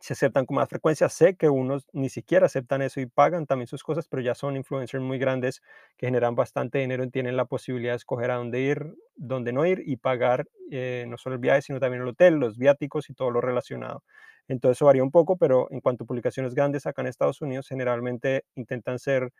se 0.00 0.12
aceptan 0.14 0.46
con 0.46 0.56
más 0.56 0.68
frecuencia. 0.68 1.08
Sé 1.08 1.36
que 1.36 1.48
unos 1.48 1.86
ni 1.92 2.08
siquiera 2.10 2.46
aceptan 2.46 2.82
eso 2.82 3.00
y 3.00 3.06
pagan 3.06 3.46
también 3.46 3.66
sus 3.68 3.82
cosas, 3.82 4.08
pero 4.08 4.22
ya 4.22 4.34
son 4.34 4.56
influencers 4.56 5.02
muy 5.02 5.18
grandes 5.18 5.62
que 5.96 6.06
generan 6.06 6.34
bastante 6.34 6.78
dinero 6.78 7.04
y 7.04 7.10
tienen 7.10 7.36
la 7.36 7.46
posibilidad 7.46 7.92
de 7.92 7.96
escoger 7.98 8.30
a 8.30 8.36
dónde 8.36 8.60
ir, 8.60 8.94
dónde 9.16 9.52
no 9.52 9.64
ir 9.66 9.82
y 9.86 9.96
pagar 9.96 10.46
eh, 10.70 11.06
no 11.08 11.18
solo 11.18 11.34
el 11.36 11.40
viaje, 11.40 11.62
sino 11.62 11.80
también 11.80 12.02
el 12.02 12.08
hotel, 12.08 12.34
los 12.36 12.58
viáticos 12.58 13.10
y 13.10 13.14
todo 13.14 13.30
lo 13.30 13.40
relacionado. 13.40 14.04
Entonces 14.48 14.78
eso 14.78 14.86
varía 14.86 15.02
un 15.02 15.10
poco, 15.10 15.36
pero 15.38 15.68
en 15.70 15.80
cuanto 15.80 16.04
a 16.04 16.06
publicaciones 16.06 16.54
grandes 16.54 16.86
acá 16.86 17.02
en 17.02 17.08
Estados 17.08 17.40
Unidos, 17.40 17.66
generalmente 17.68 18.44
intentan 18.54 18.98
ser 18.98 19.32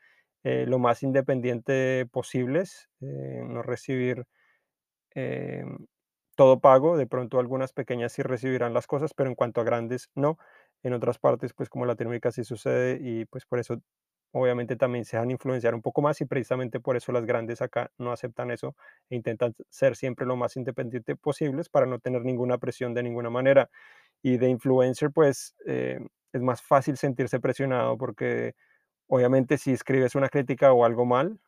eh, 0.45 0.65
lo 0.67 0.79
más 0.79 1.03
independiente 1.03 2.07
posibles, 2.11 2.89
eh, 3.01 3.43
no 3.45 3.63
recibir 3.63 4.25
em, 5.15 5.87
todo 6.37 6.61
pago, 6.61 6.97
de 6.97 7.07
pronto 7.07 7.39
algunas 7.41 7.73
pequeñas 7.73 8.13
sí 8.13 8.23
recibirán 8.23 8.75
las 8.75 8.87
cosas, 8.87 9.15
pero 9.15 9.31
en 9.31 9.37
cuanto 9.37 9.61
a 9.61 9.65
grandes 9.65 10.11
no. 10.15 10.39
En 10.83 10.93
otras 10.95 11.19
partes, 11.19 11.55
pues 11.55 11.69
como 11.71 11.87
Latinoamérica 11.87 12.31
sí 12.33 12.45
sucede 12.45 12.99
y 13.03 13.25
pues 13.27 13.47
por 13.47 13.59
eso 13.59 13.81
obviamente 14.33 14.77
también 14.77 15.05
se 15.05 15.17
dejan 15.17 15.31
influenciar 15.31 15.75
un 15.75 15.83
poco 15.83 16.03
más 16.03 16.21
y 16.21 16.27
precisamente 16.27 16.79
por 16.81 16.97
eso 16.97 17.11
las 17.13 17.25
grandes 17.27 17.63
acá 17.63 17.91
no 17.99 18.13
aceptan 18.13 18.51
eso 18.51 18.77
e 19.11 19.17
intentan 19.17 19.55
ser 19.71 19.97
siempre 19.97 20.27
lo 20.27 20.37
más 20.37 20.57
independiente 20.57 21.17
posibles 21.17 21.69
para 21.71 21.87
no 21.87 21.99
tener 22.01 22.23
ninguna 22.25 22.59
presión 22.59 22.93
de 22.95 23.03
ninguna 23.03 23.31
manera. 23.31 23.71
Y 24.23 24.39
de 24.39 24.49
influencer, 24.51 25.11
pues 25.13 25.55
eh, 25.67 26.01
es 26.33 26.43
más 26.43 26.63
fácil 26.63 26.97
sentirse 26.99 27.41
presionado 27.41 27.97
porque 27.99 28.55
obviamente 29.09 29.59
si 29.59 29.73
escribes 29.73 30.15
una 30.17 30.31
crítica 30.31 30.73
o 30.73 30.85
algo 30.87 31.07
mal, 31.07 31.39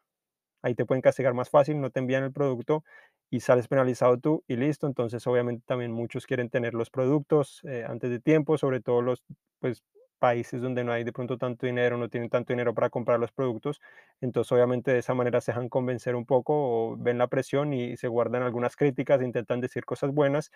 Ahí 0.63 0.75
te 0.75 0.85
pueden 0.85 1.03
castigar 1.03 1.35
más 1.35 1.51
fácil, 1.51 1.81
no 1.81 1.91
te 1.91 2.01
envían 2.01 2.25
el 2.25 2.33
producto 2.33 2.85
y 3.31 3.41
sales 3.41 3.69
penalizado 3.69 4.19
tú 4.19 4.45
y 4.49 4.57
listo. 4.57 4.87
Entonces, 4.87 5.27
obviamente, 5.27 5.65
también 5.67 5.93
muchos 5.93 6.27
quieren 6.27 6.51
tener 6.51 6.75
los 6.75 6.91
productos 6.91 7.61
eh, 7.65 7.85
antes 7.89 8.11
de 8.11 8.21
tiempo, 8.21 8.59
sobre 8.59 8.81
todo 8.81 9.03
los 9.03 9.23
pues, 9.61 9.85
países 10.19 10.61
donde 10.63 10.83
no 10.85 10.93
hay 10.93 11.05
de 11.05 11.13
pronto 11.13 11.39
tanto 11.39 11.67
dinero, 11.67 11.97
no 11.99 12.09
tienen 12.09 12.31
tanto 12.31 12.53
dinero 12.53 12.75
para 12.75 12.91
comprar 12.91 13.21
los 13.21 13.33
productos. 13.33 13.81
Entonces, 14.21 14.51
obviamente, 14.53 14.93
de 14.93 14.99
esa 14.99 15.15
manera 15.15 15.41
se 15.41 15.53
dejan 15.53 15.69
convencer 15.69 16.15
un 16.17 16.27
poco 16.27 16.55
o 16.93 16.97
ven 16.99 17.19
la 17.19 17.29
presión 17.29 17.73
y 17.73 17.97
se 17.97 18.09
guardan 18.09 18.43
algunas 18.43 18.77
críticas, 18.77 19.23
intentan 19.23 19.61
decir 19.61 19.85
cosas 19.85 20.13
buenas, 20.13 20.51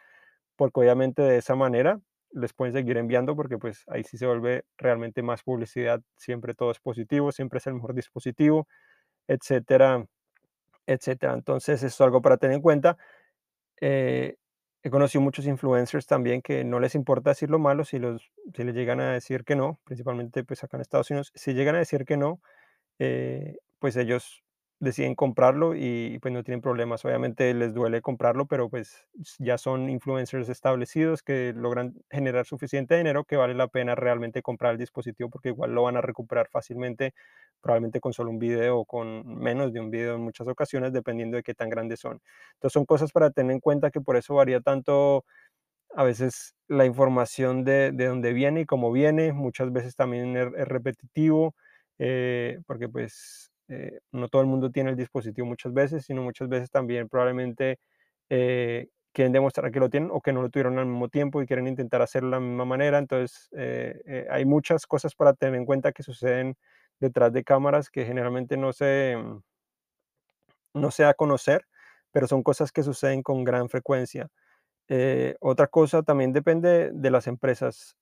porque 0.56 0.80
obviamente 0.80 1.22
de 1.22 1.38
esa 1.38 1.54
manera 1.56 2.00
les 2.32 2.52
pueden 2.54 2.72
seguir 2.74 2.96
enviando 2.96 3.36
porque 3.36 3.58
pues 3.58 3.84
ahí 3.88 4.04
sí 4.04 4.16
se 4.18 4.26
vuelve 4.26 4.64
realmente 4.78 5.22
más 5.22 5.42
publicidad, 5.42 6.00
siempre 6.16 6.54
todo 6.54 6.70
es 6.70 6.80
positivo, 6.80 7.30
siempre 7.32 7.58
es 7.58 7.66
el 7.66 7.74
mejor 7.74 7.94
dispositivo 7.94 8.66
etcétera, 9.28 10.06
etcétera. 10.86 11.34
Entonces, 11.34 11.78
eso 11.82 11.86
es 11.88 12.00
algo 12.02 12.22
para 12.22 12.36
tener 12.38 12.56
en 12.56 12.62
cuenta. 12.62 12.96
Eh, 13.80 14.36
he 14.82 14.90
conocido 14.90 15.22
muchos 15.22 15.46
influencers 15.46 16.06
también 16.06 16.42
que 16.42 16.64
no 16.64 16.80
les 16.80 16.94
importa 16.96 17.30
decir 17.30 17.50
lo 17.50 17.58
malo 17.60 17.84
si 17.84 17.98
los 18.00 18.30
si 18.56 18.64
les 18.64 18.74
llegan 18.74 19.00
a 19.00 19.12
decir 19.14 19.44
que 19.44 19.56
no, 19.56 19.80
principalmente, 19.84 20.44
pues, 20.44 20.64
acá 20.64 20.76
en 20.78 20.82
Estados 20.82 21.10
Unidos, 21.10 21.32
si 21.34 21.54
llegan 21.54 21.76
a 21.76 21.78
decir 21.80 22.04
que 22.06 22.16
no, 22.18 22.40
eh, 23.00 23.58
pues 23.80 23.96
ellos 23.96 24.41
deciden 24.82 25.14
comprarlo 25.14 25.74
y 25.76 26.18
pues 26.20 26.34
no 26.34 26.42
tienen 26.42 26.60
problemas. 26.60 27.04
Obviamente 27.04 27.54
les 27.54 27.72
duele 27.74 28.02
comprarlo, 28.02 28.46
pero 28.46 28.68
pues 28.68 29.06
ya 29.38 29.56
son 29.58 29.88
influencers 29.88 30.48
establecidos 30.48 31.22
que 31.22 31.52
logran 31.56 31.94
generar 32.10 32.46
suficiente 32.46 32.96
dinero 32.96 33.24
que 33.24 33.36
vale 33.36 33.54
la 33.54 33.68
pena 33.68 33.94
realmente 33.94 34.42
comprar 34.42 34.72
el 34.72 34.78
dispositivo 34.78 35.30
porque 35.30 35.50
igual 35.50 35.72
lo 35.74 35.84
van 35.84 35.96
a 35.96 36.00
recuperar 36.00 36.48
fácilmente, 36.50 37.14
probablemente 37.60 38.00
con 38.00 38.12
solo 38.12 38.30
un 38.30 38.38
video 38.40 38.78
o 38.80 38.84
con 38.84 39.24
menos 39.38 39.72
de 39.72 39.80
un 39.80 39.90
video 39.90 40.16
en 40.16 40.22
muchas 40.22 40.48
ocasiones, 40.48 40.92
dependiendo 40.92 41.36
de 41.36 41.44
qué 41.44 41.54
tan 41.54 41.70
grandes 41.70 42.00
son. 42.00 42.20
Entonces 42.54 42.72
son 42.72 42.84
cosas 42.86 43.12
para 43.12 43.30
tener 43.30 43.52
en 43.52 43.60
cuenta 43.60 43.90
que 43.90 44.00
por 44.00 44.16
eso 44.16 44.34
varía 44.34 44.60
tanto 44.60 45.24
a 45.94 46.04
veces 46.04 46.54
la 46.68 46.86
información 46.86 47.64
de, 47.64 47.92
de 47.92 48.06
dónde 48.06 48.32
viene 48.32 48.62
y 48.62 48.66
cómo 48.66 48.92
viene, 48.92 49.32
muchas 49.32 49.72
veces 49.72 49.94
también 49.96 50.36
es, 50.36 50.48
es 50.56 50.68
repetitivo, 50.68 51.54
eh, 51.98 52.60
porque 52.66 52.88
pues 52.88 53.51
eh, 53.72 54.00
no 54.12 54.28
todo 54.28 54.42
el 54.42 54.48
mundo 54.48 54.70
tiene 54.70 54.90
el 54.90 54.96
dispositivo 54.96 55.46
muchas 55.46 55.72
veces, 55.72 56.04
sino 56.04 56.22
muchas 56.22 56.48
veces 56.48 56.70
también 56.70 57.08
probablemente 57.08 57.78
eh, 58.28 58.88
quieren 59.12 59.32
demostrar 59.32 59.70
que 59.72 59.80
lo 59.80 59.90
tienen 59.90 60.10
o 60.12 60.20
que 60.20 60.32
no 60.32 60.42
lo 60.42 60.50
tuvieron 60.50 60.78
al 60.78 60.86
mismo 60.86 61.08
tiempo 61.08 61.42
y 61.42 61.46
quieren 61.46 61.66
intentar 61.66 62.02
hacerlo 62.02 62.28
de 62.28 62.36
la 62.36 62.40
misma 62.40 62.64
manera. 62.66 62.98
Entonces, 62.98 63.48
eh, 63.56 64.00
eh, 64.06 64.26
hay 64.30 64.44
muchas 64.44 64.86
cosas 64.86 65.14
para 65.14 65.34
tener 65.34 65.54
en 65.56 65.66
cuenta 65.66 65.92
que 65.92 66.02
suceden 66.02 66.56
detrás 67.00 67.32
de 67.32 67.44
cámaras 67.44 67.90
que 67.90 68.04
generalmente 68.04 68.56
no 68.56 68.72
se, 68.72 69.16
no 70.74 70.90
se 70.90 71.02
da 71.02 71.10
a 71.10 71.14
conocer, 71.14 71.66
pero 72.10 72.26
son 72.26 72.42
cosas 72.42 72.72
que 72.72 72.82
suceden 72.82 73.22
con 73.22 73.44
gran 73.44 73.68
frecuencia. 73.68 74.28
Otra 75.40 75.68
cosa 75.68 76.02
también 76.02 76.32
depende 76.32 76.90
de 76.92 77.10
las 77.10 77.26
empresas. 77.26 77.96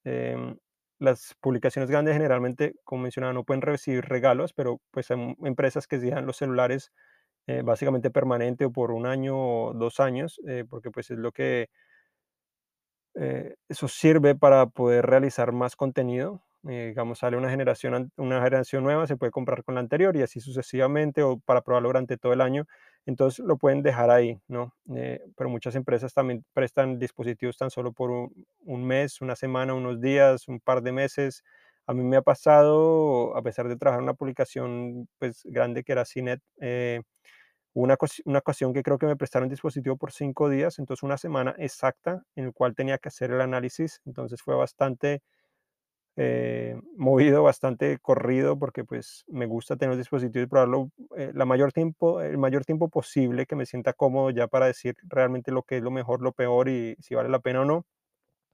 Las 1.00 1.34
publicaciones 1.40 1.90
grandes 1.90 2.14
generalmente, 2.14 2.74
como 2.84 3.02
mencionaba, 3.04 3.32
no 3.34 3.44
pueden 3.44 3.62
recibir 3.62 4.04
regalos, 4.06 4.52
pero 4.54 4.80
pues 4.92 5.10
hay 5.10 5.36
empresas 5.44 5.86
que 5.88 5.98
dejan 5.98 6.26
los 6.26 6.38
celulares 6.38 6.92
eh, 7.48 7.62
básicamente 7.64 8.10
permanente 8.10 8.66
o 8.66 8.72
por 8.72 8.92
un 8.92 9.06
año 9.06 9.36
o 9.38 9.74
dos 9.74 10.00
años, 10.00 10.40
eh, 10.48 10.64
porque 10.68 10.90
pues 10.92 11.10
es 11.10 11.18
lo 11.18 11.32
que 11.32 11.68
eh, 13.14 13.54
eso 13.68 13.88
sirve 13.88 14.34
para 14.34 14.66
poder 14.66 15.06
realizar 15.06 15.52
más 15.52 15.76
contenido. 15.76 16.42
digamos, 16.62 17.20
sale 17.20 17.36
una 17.38 17.48
generación, 17.50 18.12
una 18.16 18.42
generación 18.42 18.84
nueva, 18.84 19.06
se 19.06 19.16
puede 19.16 19.32
comprar 19.32 19.64
con 19.64 19.74
la 19.76 19.80
anterior 19.80 20.14
y 20.16 20.22
así 20.22 20.40
sucesivamente, 20.40 21.22
o 21.22 21.38
para 21.40 21.62
probarlo 21.62 21.88
durante 21.88 22.18
todo 22.18 22.32
el 22.34 22.40
año. 22.42 22.66
Entonces 23.10 23.44
lo 23.44 23.56
pueden 23.58 23.82
dejar 23.82 24.10
ahí, 24.10 24.40
¿no? 24.48 24.72
Eh, 24.94 25.20
pero 25.36 25.50
muchas 25.50 25.74
empresas 25.74 26.14
también 26.14 26.44
prestan 26.52 26.98
dispositivos 26.98 27.56
tan 27.58 27.70
solo 27.70 27.92
por 27.92 28.10
un, 28.10 28.46
un 28.60 28.84
mes, 28.86 29.20
una 29.20 29.34
semana, 29.36 29.74
unos 29.74 30.00
días, 30.00 30.46
un 30.48 30.60
par 30.60 30.80
de 30.82 30.92
meses. 30.92 31.42
A 31.86 31.92
mí 31.94 32.04
me 32.04 32.16
ha 32.16 32.22
pasado, 32.22 33.36
a 33.36 33.42
pesar 33.42 33.68
de 33.68 33.76
trabajar 33.76 33.98
en 34.00 34.04
una 34.04 34.14
publicación 34.14 35.08
pues, 35.18 35.42
grande 35.44 35.82
que 35.82 35.92
era 35.92 36.04
CINET, 36.04 36.40
eh, 36.60 37.02
una, 37.74 37.96
una 38.24 38.38
ocasión 38.40 38.72
que 38.72 38.82
creo 38.82 38.98
que 38.98 39.06
me 39.06 39.16
prestaron 39.16 39.48
dispositivo 39.48 39.96
por 39.96 40.12
cinco 40.12 40.48
días, 40.48 40.78
entonces 40.78 41.02
una 41.02 41.18
semana 41.18 41.54
exacta 41.58 42.22
en 42.36 42.46
el 42.46 42.52
cual 42.52 42.74
tenía 42.74 42.98
que 42.98 43.08
hacer 43.08 43.30
el 43.32 43.40
análisis, 43.40 44.00
entonces 44.06 44.42
fue 44.42 44.54
bastante 44.56 45.22
eh, 46.22 46.76
movido, 46.96 47.42
bastante 47.42 47.98
corrido, 47.98 48.58
porque 48.58 48.84
pues 48.84 49.24
me 49.28 49.46
gusta 49.46 49.76
tener 49.76 49.90
los 49.92 49.98
dispositivos 49.98 50.46
y 50.46 50.48
probarlo 50.50 50.90
eh, 51.16 51.30
la 51.34 51.46
mayor 51.46 51.72
tiempo, 51.72 52.20
el 52.20 52.36
mayor 52.38 52.64
tiempo 52.66 52.88
posible, 52.90 53.46
que 53.46 53.56
me 53.56 53.66
sienta 53.66 53.94
cómodo 53.94 54.30
ya 54.30 54.46
para 54.48 54.66
decir 54.66 54.96
realmente 55.04 55.50
lo 55.52 55.62
que 55.62 55.78
es 55.78 55.82
lo 55.82 55.90
mejor, 55.90 56.22
lo 56.22 56.32
peor 56.32 56.68
y 56.68 56.96
si 57.00 57.14
vale 57.14 57.28
la 57.30 57.40
pena 57.40 57.62
o 57.62 57.64
no. 57.64 57.86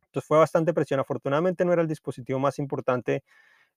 Entonces 0.06 0.28
fue 0.28 0.38
bastante 0.38 0.74
presión. 0.74 1.00
Afortunadamente 1.00 1.64
no 1.64 1.72
era 1.72 1.82
el 1.82 1.88
dispositivo 1.88 2.38
más 2.38 2.58
importante 2.58 3.24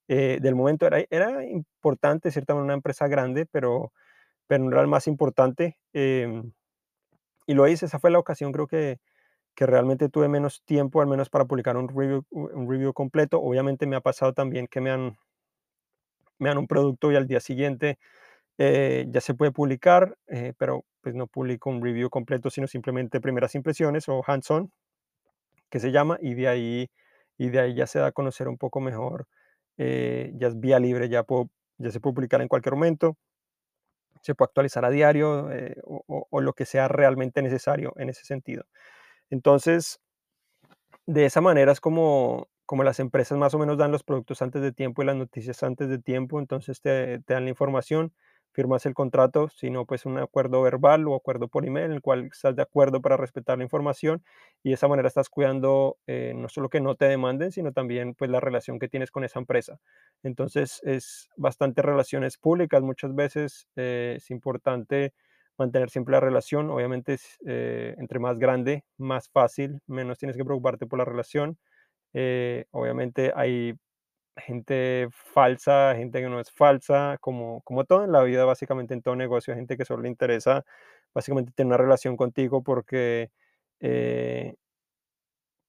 eh, 0.09 0.39
del 0.41 0.55
momento. 0.55 0.87
Era, 0.87 1.03
era 1.09 1.45
importante, 1.45 2.31
ciertamente, 2.31 2.65
una 2.65 2.73
empresa 2.75 3.07
grande, 3.07 3.45
pero, 3.47 3.93
pero 4.47 4.63
no 4.65 4.71
era 4.71 4.81
el 4.81 4.87
más 4.87 5.07
importante. 5.07 5.79
em, 5.93 6.53
y 7.47 7.53
lo 7.53 7.67
hice, 7.67 7.85
esa 7.87 7.99
fue 7.99 8.11
la 8.11 8.19
ocasión, 8.19 8.51
creo 8.51 8.67
que, 8.67 8.99
que 9.59 9.65
realmente 9.65 10.07
tuve 10.07 10.29
menos 10.29 10.63
tiempo, 10.63 11.01
al 11.01 11.07
menos 11.09 11.29
para 11.29 11.43
publicar 11.43 11.75
un 11.75 11.89
review, 11.89 12.25
un 12.31 12.71
review 12.71 12.93
completo. 12.93 13.41
Obviamente 13.41 13.87
me 13.87 13.97
ha 13.97 14.01
pasado 14.01 14.31
también 14.33 14.67
que 14.67 14.79
me 14.79 14.89
han, 14.89 15.17
me 16.37 16.49
dan 16.49 16.57
un 16.57 16.67
producto 16.67 17.11
y 17.11 17.15
al 17.15 17.27
día 17.27 17.39
siguiente 17.39 17.99
eh, 18.57 19.05
ya 19.09 19.21
se 19.21 19.35
puede 19.35 19.51
publicar, 19.51 20.17
eh, 20.27 20.53
pero 20.57 20.85
pues 21.01 21.15
no 21.15 21.27
publico 21.27 21.69
un 21.69 21.83
review 21.83 22.09
completo, 22.09 22.49
sino 22.49 22.67
simplemente 22.67 23.21
primeras 23.21 23.55
impresiones 23.55 24.09
o 24.09 24.23
hands-on, 24.27 24.71
que 25.69 25.79
se 25.79 25.91
llama, 25.91 26.17
y 26.21 26.33
de 26.35 26.47
ahí, 26.47 26.89
y 27.37 27.49
de 27.49 27.59
ahí 27.59 27.75
ya 27.75 27.87
se 27.87 27.99
da 27.99 28.07
a 28.07 28.11
conocer 28.11 28.47
un 28.47 28.57
poco 28.57 28.79
mejor. 28.81 29.27
eh, 29.77 30.31
ya 30.35 30.47
es 30.49 30.59
vía 30.59 30.79
libre, 30.79 31.09
ya, 31.09 31.21
se 31.91 31.99
puede 32.01 32.13
publicar 32.15 32.41
en 32.41 32.49
cualquier 32.49 32.75
momento, 32.75 33.17
se 34.21 34.35
puede 34.35 34.47
actualizar 34.49 34.85
a 34.85 34.89
diario 34.89 35.49
o 35.85 36.41
lo 36.41 36.53
que 36.53 36.65
sea 36.65 36.87
realmente 36.87 37.41
necesario 37.41 37.93
en 37.97 38.09
ese 38.09 38.25
sentido. 38.25 38.65
Entonces, 39.29 39.99
de 41.07 41.25
esa 41.25 41.41
manera 41.41 41.71
es 41.71 41.79
como, 41.81 42.47
como 42.65 42.83
las 42.83 42.99
empresas 42.99 43.37
más 43.37 43.53
o 43.53 43.59
menos 43.59 43.77
dan 43.77 43.91
los 43.91 44.03
productos 44.03 44.41
antes 44.41 44.61
de 44.61 44.71
tiempo 44.71 45.01
y 45.01 45.05
las 45.05 45.15
noticias 45.15 45.63
antes 45.63 45.89
de 45.89 45.99
tiempo, 45.99 46.39
entonces 46.39 46.81
te, 46.81 47.19
te 47.19 47.33
dan 47.33 47.45
la 47.45 47.49
información, 47.51 48.13
firmas 48.51 48.85
el 48.85 48.93
contrato, 48.95 49.49
si 49.49 49.69
no, 49.69 49.85
pues 49.85 50.05
un 50.05 50.17
acuerdo 50.19 50.61
verbal 50.61 51.07
o 51.07 51.15
acuerdo 51.15 51.47
por 51.47 51.65
email 51.65 51.85
en 51.87 51.91
el 51.93 52.01
cual 52.01 52.25
estás 52.31 52.55
de 52.55 52.61
acuerdo 52.63 53.01
para 53.01 53.15
respetar 53.17 53.57
la 53.57 53.63
información 53.63 54.23
y 54.63 54.69
de 54.69 54.75
esa 54.75 54.87
manera 54.87 55.07
estás 55.07 55.29
cuidando 55.29 55.97
eh, 56.07 56.33
no 56.35 56.49
solo 56.49 56.69
que 56.69 56.81
no 56.81 56.95
te 56.95 57.05
demanden, 57.05 57.51
sino 57.51 57.71
también 57.73 58.15
pues 58.15 58.29
la 58.31 58.39
relación 58.39 58.79
que 58.79 58.87
tienes 58.89 59.11
con 59.11 59.23
esa 59.23 59.39
empresa. 59.39 59.79
Entonces 60.23 60.81
es 60.83 61.29
bastante 61.37 61.81
relaciones 61.81 62.37
públicas, 62.37 62.81
muchas 62.81 63.13
veces 63.15 63.67
eh, 63.75 64.15
es 64.17 64.29
importante 64.31 65.13
mantener 65.59 65.89
siempre 65.91 66.13
la 66.13 66.19
relación. 66.21 66.69
Obviamente, 66.71 67.13
es, 67.15 67.37
eh, 67.47 67.95
entre 67.99 68.19
más 68.19 68.39
grande, 68.39 68.83
más 68.97 69.29
fácil, 69.29 69.81
menos 69.87 70.17
tienes 70.19 70.37
que 70.37 70.45
preocuparte 70.45 70.87
por 70.87 70.99
la 70.99 71.05
relación. 71.05 71.57
Eh, 72.13 72.65
obviamente 72.71 73.33
hay 73.35 73.75
gente 74.37 75.07
falsa, 75.11 75.93
gente 75.95 76.21
que 76.21 76.29
no 76.29 76.39
es 76.39 76.51
falsa, 76.51 77.17
como, 77.21 77.61
como 77.63 77.85
todo 77.85 78.05
en 78.05 78.11
la 78.13 78.23
vida, 78.23 78.45
básicamente 78.45 78.93
en 78.93 79.01
todo 79.01 79.15
negocio, 79.15 79.55
gente 79.55 79.77
que 79.77 79.85
solo 79.85 80.03
le 80.03 80.09
interesa 80.09 80.63
básicamente 81.13 81.51
tener 81.53 81.67
una 81.69 81.77
relación 81.77 82.15
contigo 82.17 82.63
porque 82.63 83.31
eh, 83.81 84.55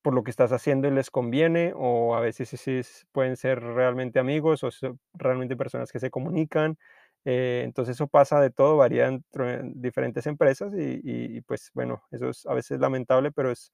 por 0.03 0.14
lo 0.14 0.22
que 0.24 0.31
estás 0.31 0.53
haciendo 0.53 0.88
y 0.88 0.92
les 0.92 1.11
conviene, 1.11 1.72
o 1.76 2.14
a 2.14 2.20
veces 2.20 2.48
sí, 2.48 2.57
sí 2.83 2.83
pueden 3.12 3.37
ser 3.37 3.61
realmente 3.62 4.18
amigos 4.18 4.64
o 4.64 4.70
realmente 5.14 5.57
personas 5.57 5.92
que 5.92 6.00
se 6.00 6.11
comunican. 6.11 6.79
Eh, 7.24 7.62
entonces 7.64 7.96
eso 7.96 8.09
pasa 8.09 8.40
de 8.40 8.50
todo, 8.50 8.76
varía 8.78 9.06
entre 9.09 9.54
en 9.61 9.80
diferentes 9.80 10.26
empresas 10.26 10.72
y, 10.76 11.40
pues 11.42 11.70
bueno, 11.74 12.02
eso 12.11 12.30
es 12.30 12.46
a 12.46 12.54
veces 12.54 12.80
lamentable, 12.80 13.33
pero 13.33 13.50
es, 13.52 13.72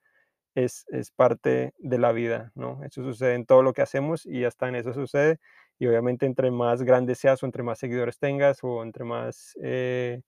es, 0.54 0.84
es 0.90 1.10
parte 1.12 1.74
de 1.78 1.98
la 1.98 2.12
vida, 2.12 2.52
¿no? 2.54 2.82
Eso 2.84 3.02
sucede 3.04 3.34
en 3.34 3.46
todo 3.46 3.62
lo 3.62 3.72
que 3.74 3.82
hacemos 3.82 4.26
y 4.26 4.44
hasta 4.44 4.68
en 4.68 4.76
eso 4.76 4.92
sucede. 4.94 5.38
Y 5.78 5.86
obviamente 5.88 6.26
entre 6.26 6.50
más 6.50 6.82
grande 6.82 7.14
seas 7.16 7.42
o 7.42 7.46
entre 7.46 7.62
más 7.62 7.78
seguidores 7.80 8.18
tengas 8.18 8.60
o 8.64 8.82
entre 8.84 9.04
más... 9.04 9.54
eh, 9.62 10.22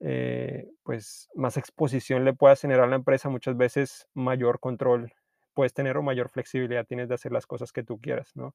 eh, 0.00 0.68
pues 0.84 1.28
más 1.34 1.56
exposición 1.56 2.24
le 2.24 2.32
puedas 2.34 2.60
generar 2.60 2.84
a 2.84 2.88
la 2.88 2.96
empresa, 2.96 3.28
muchas 3.28 3.56
veces 3.56 4.06
mayor 4.14 4.60
control 4.60 5.12
puedes 5.54 5.74
tener 5.74 5.96
o 5.96 6.02
mayor 6.02 6.28
flexibilidad 6.30 6.86
tienes 6.86 7.08
de 7.08 7.14
hacer 7.16 7.32
las 7.32 7.46
cosas 7.46 7.72
que 7.72 7.82
tú 7.82 8.00
quieras, 8.00 8.30
¿no? 8.36 8.54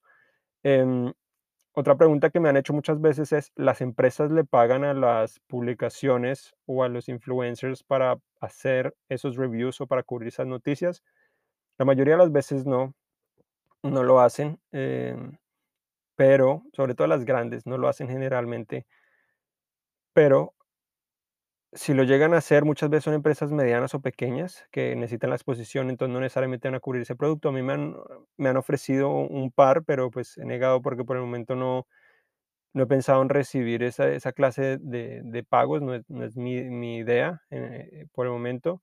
Otra 1.76 1.98
pregunta 1.98 2.30
que 2.30 2.40
me 2.40 2.50
han 2.50 2.58
hecho 2.58 2.72
muchas 2.72 3.02
veces 3.02 3.32
es, 3.32 3.52
¿las 3.56 3.82
empresas 3.82 4.32
le 4.32 4.44
pagan 4.44 4.84
a 4.84 4.94
las 4.94 5.40
publicaciones 5.48 6.54
o 6.68 6.84
a 6.84 6.88
los 6.88 7.10
influencers 7.10 7.84
para 7.84 8.20
hacer 8.40 8.96
esos 9.10 9.38
reviews 9.38 9.82
o 9.82 9.88
para 9.88 10.04
cubrir 10.04 10.28
esas 10.28 10.46
noticias? 10.46 11.04
La 11.80 11.86
mayoría 11.86 12.14
de 12.14 12.20
las 12.20 12.32
veces 12.32 12.68
no, 12.68 12.94
no 13.82 14.04
lo 14.04 14.20
hacen, 14.22 14.60
em, 14.72 15.38
pero 16.16 16.64
sobre 16.74 16.96
todo 16.96 17.08
las 17.08 17.26
grandes 17.26 17.66
no 17.66 17.80
lo 17.80 17.88
hacen 17.88 18.08
generalmente, 18.08 18.86
pero 20.14 20.54
Si 21.76 21.94
lo 21.96 22.04
llegan 22.04 22.34
a 22.36 22.38
hacer, 22.38 22.66
muchas 22.66 22.90
veces 22.90 23.06
son 23.06 23.16
empresas 23.16 23.52
medianas 23.52 23.96
o 23.96 24.00
pequeñas 24.02 24.68
que 24.72 24.96
necesitan 24.96 25.32
la 25.32 25.36
exposición, 25.38 25.90
entonces 25.90 26.14
no 26.14 26.20
necesariamente 26.20 26.68
van 26.68 26.76
a 26.76 26.80
cubrir 26.80 27.02
ese 27.02 27.16
producto. 27.16 27.50
A 27.50 27.52
mí 27.52 27.64
me 27.64 27.74
han, 27.74 27.96
me 28.38 28.50
han 28.50 28.58
ofrecido 28.58 29.10
un 29.10 29.52
par, 29.52 29.84
pero 29.84 30.12
pues 30.12 30.38
he 30.38 30.46
negado 30.46 30.82
porque 30.84 31.04
por 31.04 31.16
el 31.18 31.24
momento 31.24 31.56
no, 31.56 31.88
no 32.74 32.84
he 32.84 32.88
pensado 32.88 33.22
en 33.24 33.30
recibir 33.30 33.84
esa, 33.84 34.10
esa 34.10 34.34
clase 34.34 34.78
de, 34.82 35.22
de 35.24 35.44
pagos, 35.44 35.82
no 35.82 35.96
es, 35.96 36.36
mi, 36.38 36.64
mi 36.64 36.98
idea 37.00 37.42
eh, 37.52 38.08
por 38.14 38.28
el 38.28 38.34
momento 38.34 38.82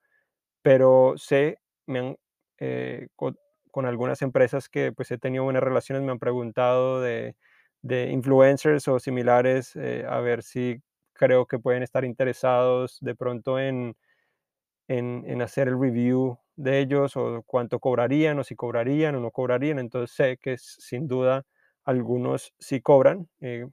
pero 0.62 1.14
sé, 1.16 1.58
me 1.86 1.98
han, 2.00 2.16
eh, 2.58 3.08
co- 3.16 3.34
con, 3.70 3.86
algunas 3.86 4.22
empresas 4.22 4.68
que 4.68 4.92
pues 4.92 5.10
he 5.10 5.18
tenido 5.18 5.44
buenas 5.44 5.62
relaciones, 5.62 6.04
me 6.04 6.12
han 6.12 6.18
preguntado 6.18 7.00
de, 7.00 7.36
de 7.82 8.10
influencers 8.10 8.86
o 8.88 8.98
similares, 9.00 9.74
eh, 9.76 10.04
a 10.08 10.20
ver 10.20 10.42
si 10.42 10.82
creo 11.20 11.46
que 11.46 11.58
pueden 11.60 11.82
estar 11.84 12.04
interesados 12.06 12.98
de 13.02 13.14
pronto 13.14 13.58
en, 13.60 13.94
en, 14.88 15.24
en 15.26 15.42
hacer 15.42 15.68
el 15.68 15.80
review 15.80 16.38
de 16.56 16.80
ellos 16.80 17.16
o 17.16 17.42
cuánto 17.46 17.78
cobrarían 17.80 18.38
o 18.38 18.44
si 18.44 18.56
cobrarían 18.56 19.14
o 19.16 19.20
no 19.20 19.30
cobrarían. 19.30 19.78
Entonces 19.78 20.14
sé 20.16 20.38
que 20.38 20.56
sin 20.58 21.08
duda 21.08 21.44
algunos 21.84 22.54
sí 22.58 22.80
cobran, 22.80 23.28
eh, 23.40 23.66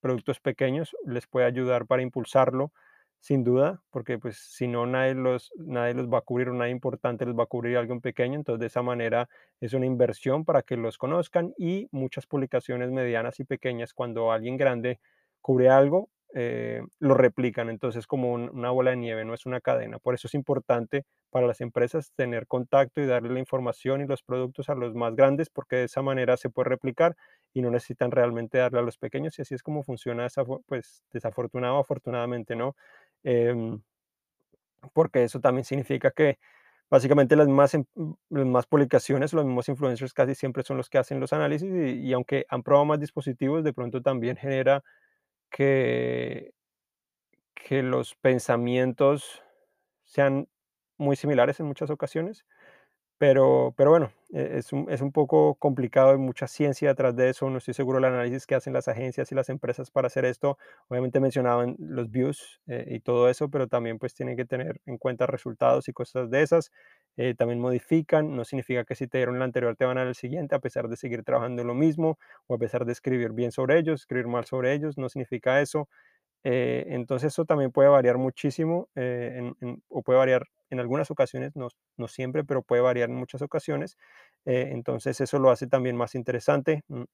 productos 0.00 0.40
pequeños, 0.40 0.96
les 1.06 1.26
puede 1.26 1.46
ayudar 1.46 1.86
para 1.86 2.02
impulsarlo, 2.02 2.72
sin 3.20 3.42
duda, 3.44 3.82
porque 3.90 4.18
pues 4.18 4.38
si 4.38 4.68
no 4.68 4.86
nadie 4.86 5.14
los, 5.14 5.52
nadie 5.58 5.94
los 5.94 6.08
va 6.08 6.18
a 6.18 6.20
cubrir 6.22 6.50
o 6.50 6.54
nada 6.54 6.70
importante 6.70 7.26
les 7.26 7.34
va 7.36 7.44
a 7.44 7.46
cubrir 7.46 7.76
algo 7.76 8.00
pequeño, 8.00 8.36
entonces 8.36 8.60
de 8.60 8.66
esa 8.66 8.82
manera 8.82 9.28
es 9.60 9.72
una 9.74 9.86
inversión 9.86 10.44
para 10.44 10.62
que 10.62 10.76
los 10.76 10.98
conozcan 10.98 11.52
y 11.58 11.88
muchas 11.90 12.26
publicaciones 12.26 12.90
medianas 12.92 13.40
y 13.40 13.44
pequeñas 13.44 13.92
cuando 13.92 14.30
alguien 14.32 14.56
grande 14.56 15.00
cubre 15.40 15.68
algo, 15.68 16.10
eh, 16.34 16.82
lo 17.00 17.14
replican, 17.14 17.68
entonces 17.70 18.06
como 18.06 18.32
un- 18.32 18.50
una 18.50 18.70
bola 18.70 18.90
de 18.90 18.96
nieve, 18.98 19.24
no 19.24 19.34
es 19.34 19.46
una 19.46 19.60
cadena. 19.60 19.98
Por 19.98 20.14
eso 20.14 20.26
es 20.28 20.34
importante 20.34 21.04
para 21.30 21.46
las 21.46 21.60
empresas 21.60 22.12
tener 22.16 22.46
contacto 22.46 23.00
y 23.00 23.06
darle 23.06 23.30
la 23.30 23.40
información 23.40 24.00
y 24.02 24.06
los 24.06 24.22
productos 24.22 24.68
a 24.68 24.74
los 24.74 24.94
más 24.94 25.14
grandes, 25.16 25.50
porque 25.50 25.76
de 25.76 25.84
esa 25.84 26.02
manera 26.02 26.36
se 26.36 26.50
puede 26.50 26.68
replicar 26.70 27.16
y 27.54 27.62
no 27.62 27.70
necesitan 27.70 28.10
realmente 28.10 28.58
darle 28.58 28.80
a 28.80 28.82
los 28.82 28.98
pequeños 28.98 29.38
y 29.38 29.42
así 29.42 29.54
es 29.54 29.62
como 29.62 29.82
funciona, 29.82 30.24
desafo- 30.26 30.62
pues 30.66 31.02
desafortunado 31.12 31.78
afortunadamente, 31.78 32.56
¿no? 32.56 32.76
Em, 33.24 33.80
porque 34.94 35.24
eso 35.24 35.40
también 35.40 35.64
significa 35.64 36.10
que 36.10 36.38
básicamente 36.90 37.36
las 37.36 37.48
más, 37.48 37.74
em- 37.74 37.84
las 38.30 38.46
más 38.46 38.66
publicaciones, 38.66 39.32
los 39.32 39.44
mismos 39.44 39.68
influencers 39.68 40.12
casi 40.14 40.34
siempre 40.34 40.62
son 40.62 40.76
los 40.78 40.88
que 40.90 40.98
hacen 40.98 41.20
los 41.20 41.32
análisis 41.32 41.70
y 41.72 42.12
aunque 42.12 42.46
han 42.48 42.62
probado 42.62 42.86
más 42.86 43.00
dispositivos, 43.00 43.64
de 43.64 43.72
pronto 43.74 44.02
también 44.02 44.36
genera 44.36 44.82
que 45.50 46.52
que 47.54 47.82
los 47.82 48.14
pensamientos 48.16 49.42
sean 50.04 50.48
muy 50.98 51.16
similares 51.16 51.60
en 51.60 51.66
muchas 51.66 51.90
ocasiones, 51.90 52.44
pero, 53.18 53.74
pero 53.76 53.90
bueno, 53.90 54.12
e- 54.32 54.58
es 54.58 54.72
un, 54.72 54.90
es 54.90 55.00
un 55.02 55.12
poco 55.12 55.56
complicado, 55.56 56.10
hay 56.12 56.18
mucha 56.18 56.48
ciencia 56.48 56.90
detrás 56.90 57.16
de 57.16 57.30
eso, 57.30 57.50
no 57.50 57.58
estoy 57.58 57.74
seguro 57.74 57.98
del 57.98 58.06
análisis 58.06 58.46
que 58.46 58.54
hacen 58.56 58.72
las 58.74 58.88
agencias 58.88 59.32
y 59.32 59.34
las 59.36 59.48
empresas 59.50 59.90
para 59.90 60.08
hacer 60.08 60.24
esto. 60.26 60.58
Obviamente 60.88 61.20
mencionaban 61.20 61.76
los 61.78 62.10
views 62.10 62.60
eh, 62.68 62.86
y 62.90 63.00
todo 63.00 63.28
eso, 63.30 63.50
pero 63.50 63.68
también 63.68 63.98
pues 63.98 64.14
tienen 64.14 64.36
que 64.36 64.46
tener 64.46 64.80
en 64.86 64.98
cuenta 64.98 65.26
resultados 65.26 65.88
y 65.88 65.94
cosas 65.94 66.30
de 66.30 66.42
esas. 66.42 66.72
Eh, 67.18 67.34
también 67.34 67.60
modifican, 67.60 68.36
no 68.36 68.44
significa 68.46 68.84
que 68.84 68.94
si 68.96 69.08
te 69.08 69.18
dieron 69.18 69.36
el 69.36 69.42
anterior 69.42 69.76
te 69.76 69.84
van 69.84 69.98
a 69.98 70.02
dar 70.02 70.08
el 70.08 70.14
siguiente, 70.16 70.54
a 70.54 70.60
pesar 70.60 70.88
de 70.88 70.96
seguir 70.96 71.24
trabajando 71.24 71.64
lo 71.64 71.74
mismo 71.74 72.18
o 72.46 72.54
a 72.54 72.58
pesar 72.58 72.86
de 72.86 72.92
escribir 72.92 73.32
bien 73.32 73.52
sobre 73.52 73.78
ellos, 73.78 74.02
escribir 74.02 74.28
mal 74.28 74.44
sobre 74.46 74.72
ellos, 74.74 74.98
no 74.98 75.08
significa 75.10 75.60
eso 75.60 75.88
eh, 76.44 76.84
entonces 76.88 77.32
eso 77.34 77.44
también 77.44 77.72
puede 77.72 77.88
variar 77.88 78.18
muchísimo 78.18 78.88
eh, 78.96 79.52
o 79.88 80.02
puede 80.02 80.18
variar 80.18 80.46
en 80.70 80.80
algunas 80.80 81.10
ocasiones, 81.10 81.56
no, 81.56 81.68
no 81.96 82.08
siempre, 82.08 82.44
pero 82.44 82.62
puede 82.62 82.82
variar 82.82 83.10
en 83.10 83.16
muchas 83.16 83.42
ocasiones. 83.42 83.96
entonces 84.44 85.20
eso 85.20 85.38
lo 85.38 85.50
hace 85.50 85.66
también 85.66 85.96
más 85.96 86.14
interesante. 86.14 86.82
mm, 86.88 87.04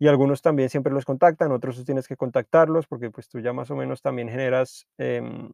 y 0.00 0.06
algunos 0.08 0.42
también 0.42 0.68
siempre 0.70 0.92
los 0.92 1.04
contactan, 1.04 1.50
otros 1.52 1.84
tienes 1.84 2.06
que 2.08 2.16
contactarlos 2.16 2.86
porque 2.86 3.10
pues 3.10 3.28
tú 3.28 3.40
ya 3.40 3.52
más 3.52 3.70
o 3.70 3.76
menos 3.76 4.00
también 4.02 4.28
generas 4.28 4.86
em, 4.98 5.52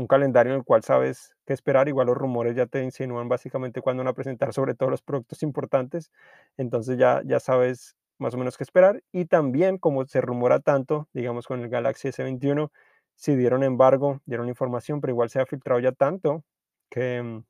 un 0.00 0.06
calendario 0.06 0.52
en 0.52 0.58
el 0.58 0.64
cual 0.64 0.82
sabes 0.82 1.36
qué 1.46 1.52
esperar. 1.52 1.88
Igual 1.88 2.08
los 2.08 2.16
rumores 2.16 2.56
ya 2.56 2.66
te 2.66 2.82
insinúan 2.82 3.28
básicamente 3.28 3.82
cuándo 3.82 4.02
van 4.02 4.08
a 4.08 4.14
presentar 4.14 4.52
sobre 4.54 4.74
todos 4.74 4.90
los 4.90 5.02
productos 5.02 5.42
importantes. 5.42 6.10
Entonces 6.56 6.98
ya, 6.98 7.22
ya 7.24 7.40
sabes 7.40 7.96
más 8.18 8.34
o 8.34 8.38
menos 8.38 8.56
qué 8.56 8.64
esperar. 8.64 9.02
Y 9.12 9.26
también, 9.26 9.78
como 9.78 10.06
se 10.06 10.20
rumora 10.20 10.60
tanto, 10.60 11.08
digamos 11.12 11.46
con 11.46 11.60
el 11.60 11.68
Galaxy 11.68 12.08
S21, 12.08 12.70
si 13.14 13.36
dieron 13.36 13.62
embargo, 13.62 14.20
dieron 14.26 14.48
información, 14.48 15.00
pero 15.00 15.12
igual 15.12 15.30
se 15.30 15.40
ha 15.40 15.46
filtrado 15.46 15.80
ya 15.80 15.92
tanto 15.92 16.44
que, 16.90 17.22
mm, 17.22 17.44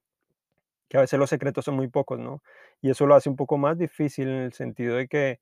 que 0.88 0.98
a 0.98 1.00
veces 1.02 1.18
los 1.18 1.30
secretos 1.30 1.64
son 1.64 1.76
muy 1.76 1.88
pocos, 1.88 2.18
¿no? 2.18 2.42
Y 2.82 2.90
eso 2.90 3.06
lo 3.06 3.14
hace 3.14 3.28
un 3.30 3.36
poco 3.36 3.58
más 3.58 3.78
difícil 3.78 4.28
en 4.28 4.42
el 4.42 4.52
sentido 4.52 4.96
de 4.96 5.08
que 5.08 5.40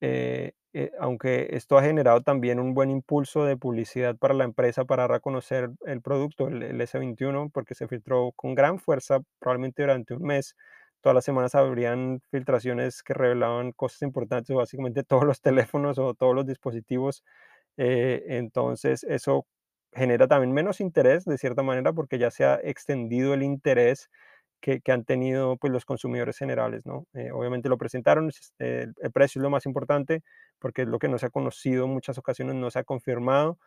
eh, 0.00 0.52
eh, 0.72 0.90
aunque 1.00 1.48
esto 1.52 1.78
ha 1.78 1.82
generado 1.82 2.20
también 2.22 2.60
un 2.60 2.74
buen 2.74 2.90
impulso 2.90 3.44
de 3.44 3.56
publicidad 3.56 4.16
para 4.16 4.34
la 4.34 4.44
empresa 4.44 4.84
para 4.84 5.04
dar 5.04 5.12
a 5.14 5.20
conocer 5.20 5.70
el 5.86 6.02
producto, 6.02 6.48
el, 6.48 6.62
el 6.62 6.80
S21, 6.80 7.50
porque 7.50 7.74
se 7.74 7.88
filtró 7.88 8.32
con 8.36 8.54
gran 8.54 8.78
fuerza, 8.78 9.20
probablemente 9.38 9.82
durante 9.82 10.14
un 10.14 10.22
mes. 10.24 10.54
Todas 11.00 11.14
las 11.14 11.24
semanas 11.24 11.54
habrían 11.54 12.20
filtraciones 12.30 13.02
que 13.02 13.14
revelaban 13.14 13.72
cosas 13.72 14.02
importantes, 14.02 14.54
básicamente 14.56 15.02
todos 15.04 15.24
los 15.24 15.40
teléfonos 15.40 15.98
o 15.98 16.14
todos 16.14 16.34
los 16.34 16.46
dispositivos. 16.46 17.24
Eh, 17.76 18.24
entonces, 18.28 19.04
eso 19.04 19.46
genera 19.92 20.28
también 20.28 20.52
menos 20.52 20.80
interés, 20.80 21.24
de 21.24 21.38
cierta 21.38 21.62
manera, 21.62 21.92
porque 21.92 22.18
ya 22.18 22.30
se 22.30 22.44
ha 22.44 22.56
extendido 22.62 23.34
el 23.34 23.42
interés 23.42 24.10
que, 24.82 24.92
han 24.92 25.04
tenido 25.04 25.56
pues, 25.58 25.72
los 25.72 25.84
consumidores 25.84 26.36
generales, 26.38 26.84
¿no? 26.86 27.06
Eh, 27.14 27.30
obviamente 27.32 27.68
lo 27.68 27.78
presentaron, 27.78 28.28
es- 28.28 28.52
eh, 28.58 28.88
el, 29.00 29.12
precio 29.12 29.38
es 29.40 29.42
lo 29.42 29.50
más 29.50 29.66
importante, 29.66 30.22
porque 30.58 30.82
es 30.82 30.88
lo 30.88 30.98
que 30.98 31.08
no 31.08 31.18
se 31.18 31.26
ha 31.26 31.30
conocido 31.30 31.84
en 31.86 31.92
muchas 31.92 32.18
ocasiones, 32.18 32.56
no 32.56 32.70
se 32.70 32.78
ha 32.80 32.84
confirmado, 32.84 33.58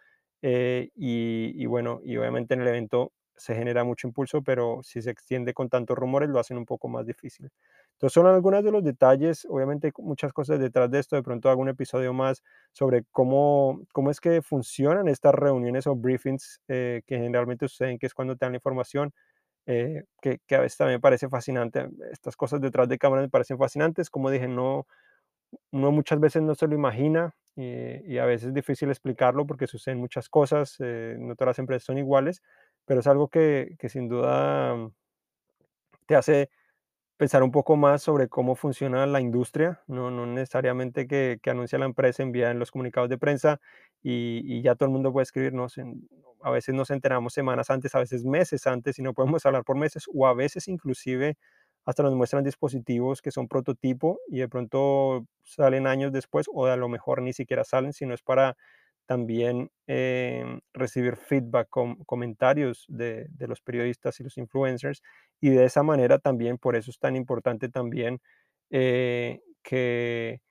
eh, 0.41 0.89
y, 0.95 1.65
bueno, 1.65 1.99
y 2.03 2.17
obviamente 2.17 2.53
en 2.53 2.61
el 2.61 2.67
evento 2.67 3.11
se 3.35 3.55
genera 3.55 3.83
mucho 3.85 4.07
impulso, 4.07 4.41
pero 4.43 4.79
si 4.83 5.01
se 5.01 5.11
extiende 5.11 5.53
con 5.53 5.69
tantos 5.69 5.97
rumores 5.97 6.29
lo 6.29 6.39
hacen 6.39 6.57
un 6.57 6.65
poco 6.65 6.89
más 6.89 7.05
difícil. 7.05 7.49
Entonces 7.93 8.13
son 8.13 8.27
algunos 8.27 8.63
de 8.63 8.71
los 8.71 8.83
detalles, 8.83 9.45
obviamente 9.49 9.91
muchas 9.97 10.33
cosas 10.33 10.59
detrás 10.59 10.89
de 10.91 10.99
esto, 10.99 11.15
de 11.15 11.23
pronto 11.23 11.49
algún 11.49 11.69
episodio 11.69 12.13
más 12.13 12.43
sobre 12.73 13.03
cómo, 13.11 13.81
cómo 13.93 14.11
es 14.11 14.19
que 14.21 14.41
funcionan 14.41 15.07
estas 15.07 15.33
reuniones 15.35 15.87
o 15.87 15.95
briefings 15.95 16.59
que 16.67 17.03
generalmente 17.07 17.67
suceden, 17.69 17.97
que 17.99 18.05
es 18.07 18.13
cuando 18.13 18.35
te 18.35 18.45
dan 18.45 18.53
la 18.53 18.57
información 18.57 19.13
eh, 19.71 20.05
que, 20.19 20.39
que 20.47 20.55
a 20.55 20.61
veces 20.61 20.77
también 20.77 20.97
me 20.97 21.01
parece 21.01 21.29
fascinante. 21.29 21.87
Estas 22.11 22.35
cosas 22.35 22.59
detrás 22.59 22.89
de 22.89 22.97
cámaras 22.97 23.25
me 23.25 23.29
parecen 23.29 23.59
fascinantes. 23.59 24.09
Como 24.09 24.31
dije, 24.31 24.47
no, 24.47 24.87
uno 25.71 25.91
muchas 25.91 26.19
veces 26.19 26.41
no 26.41 26.55
se 26.55 26.67
lo 26.67 26.75
imagina 26.75 27.35
eh, 27.55 28.01
y 28.05 28.17
a 28.17 28.25
veces 28.25 28.49
es 28.49 28.53
difícil 28.53 28.89
explicarlo 28.89 29.45
porque 29.45 29.67
suceden 29.67 29.99
muchas 29.99 30.29
cosas, 30.29 30.77
eh, 30.79 31.17
no 31.19 31.35
todas 31.35 31.51
las 31.51 31.59
empresas 31.59 31.83
son 31.83 31.99
iguales, 31.99 32.41
pero 32.85 33.01
es 33.01 33.07
algo 33.07 33.27
que, 33.29 33.75
que 33.79 33.89
sin 33.89 34.07
duda 34.07 34.75
te 36.07 36.15
hace 36.15 36.49
pensar 37.19 37.43
un 37.43 37.51
poco 37.51 37.77
más 37.77 38.03
sobre 38.03 38.29
cómo 38.29 38.55
funciona 38.55 39.05
la 39.07 39.21
industria, 39.21 39.83
no, 39.87 40.11
no 40.11 40.25
necesariamente 40.27 41.07
que, 41.07 41.39
que 41.43 41.51
anuncia 41.51 41.79
la 41.79 41.85
empresa, 41.85 42.23
envía 42.23 42.51
en 42.51 42.59
los 42.59 42.71
comunicados 42.71 43.09
de 43.09 43.19
prensa 43.19 43.61
y, 44.03 44.41
y 44.45 44.63
ya 44.63 44.75
todo 44.75 44.87
el 44.87 44.93
mundo 44.93 45.13
puede 45.13 45.25
escribir, 45.25 45.53
no 45.53 45.69
sé, 45.69 45.83
a 46.41 46.51
veces 46.51 46.73
nos 46.75 46.91
enteramos 46.91 47.33
semanas 47.33 47.69
antes, 47.69 47.93
a 47.95 47.99
veces 47.99 48.23
meses 48.25 48.67
antes 48.67 48.99
y 48.99 49.03
no 49.03 49.13
podemos 49.13 49.45
hablar 49.47 49.63
por 49.65 49.77
meses 49.77 50.05
o 50.13 50.27
a 50.27 50.33
veces 50.33 50.67
inclusive 50.69 51.37
hasta 51.85 52.03
nos 52.03 52.15
muestran 52.15 52.43
dispositivos 52.43 53.21
que 53.21 53.31
son 53.31 53.47
prototipo 53.47 54.19
y 54.27 54.39
de 54.39 54.49
pronto 54.49 55.25
salen 55.43 55.87
años 55.87 56.11
después 56.11 56.47
o 56.53 56.65
a 56.67 56.77
lo 56.77 56.89
mejor 56.89 57.21
ni 57.21 57.33
siquiera 57.33 57.63
salen, 57.63 57.93
sino 57.93 58.13
es 58.13 58.21
para 58.21 58.57
también 59.09 59.71
em, 59.87 60.61
recibir 60.73 61.17
feedback, 61.17 61.67
com- 61.69 61.97
comentarios 62.05 62.85
de, 62.89 63.27
de 63.31 63.47
los 63.47 63.61
periodistas 63.61 64.19
y 64.21 64.23
los 64.23 64.37
influencers 64.37 65.01
y 65.41 65.49
de 65.49 65.65
esa 65.65 65.83
manera 65.83 66.19
también, 66.19 66.59
por 66.59 66.75
eso 66.77 66.91
es 66.91 66.99
tan 66.99 67.15
importante 67.17 67.69
también 67.69 68.21
eh, 68.71 69.41
que, 69.63 70.41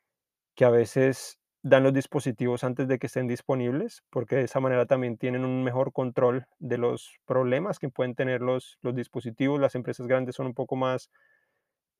que 0.56 0.64
a 0.64 0.70
veces 0.70 1.38
dan 1.62 1.82
los 1.84 1.92
dispositivos 1.94 2.64
antes 2.64 2.88
de 2.88 2.98
que 2.98 3.06
estén 3.08 3.26
disponibles, 3.28 4.02
porque 4.10 4.36
de 4.36 4.42
esa 4.44 4.60
manera 4.60 4.86
también 4.86 5.18
tienen 5.18 5.44
un 5.44 5.64
mejor 5.64 5.92
control 5.92 6.46
de 6.58 6.78
los 6.78 7.18
problemas 7.26 7.78
que 7.78 7.88
pueden 7.90 8.14
tener 8.14 8.40
los, 8.42 8.78
los 8.82 8.94
dispositivos. 8.94 9.60
Las 9.60 9.74
empresas 9.74 10.06
grandes 10.06 10.36
son 10.36 10.46
un 10.46 10.54
poco 10.54 10.76
más, 10.76 11.10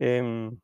em, 0.00 0.58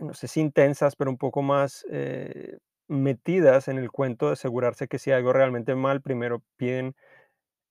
no 0.00 0.14
sé 0.14 0.28
si 0.28 0.40
intensas, 0.40 0.96
pero 0.96 1.10
un 1.10 1.18
poco 1.18 1.42
más 1.42 1.84
eh, 1.90 2.58
metidas 2.88 3.68
en 3.68 3.78
el 3.78 3.90
cuento 3.90 4.26
de 4.26 4.32
asegurarse 4.34 4.88
que 4.88 4.98
si 4.98 5.10
algo 5.12 5.32
realmente 5.32 5.74
mal, 5.74 6.02
primero 6.02 6.42
piden 6.56 6.94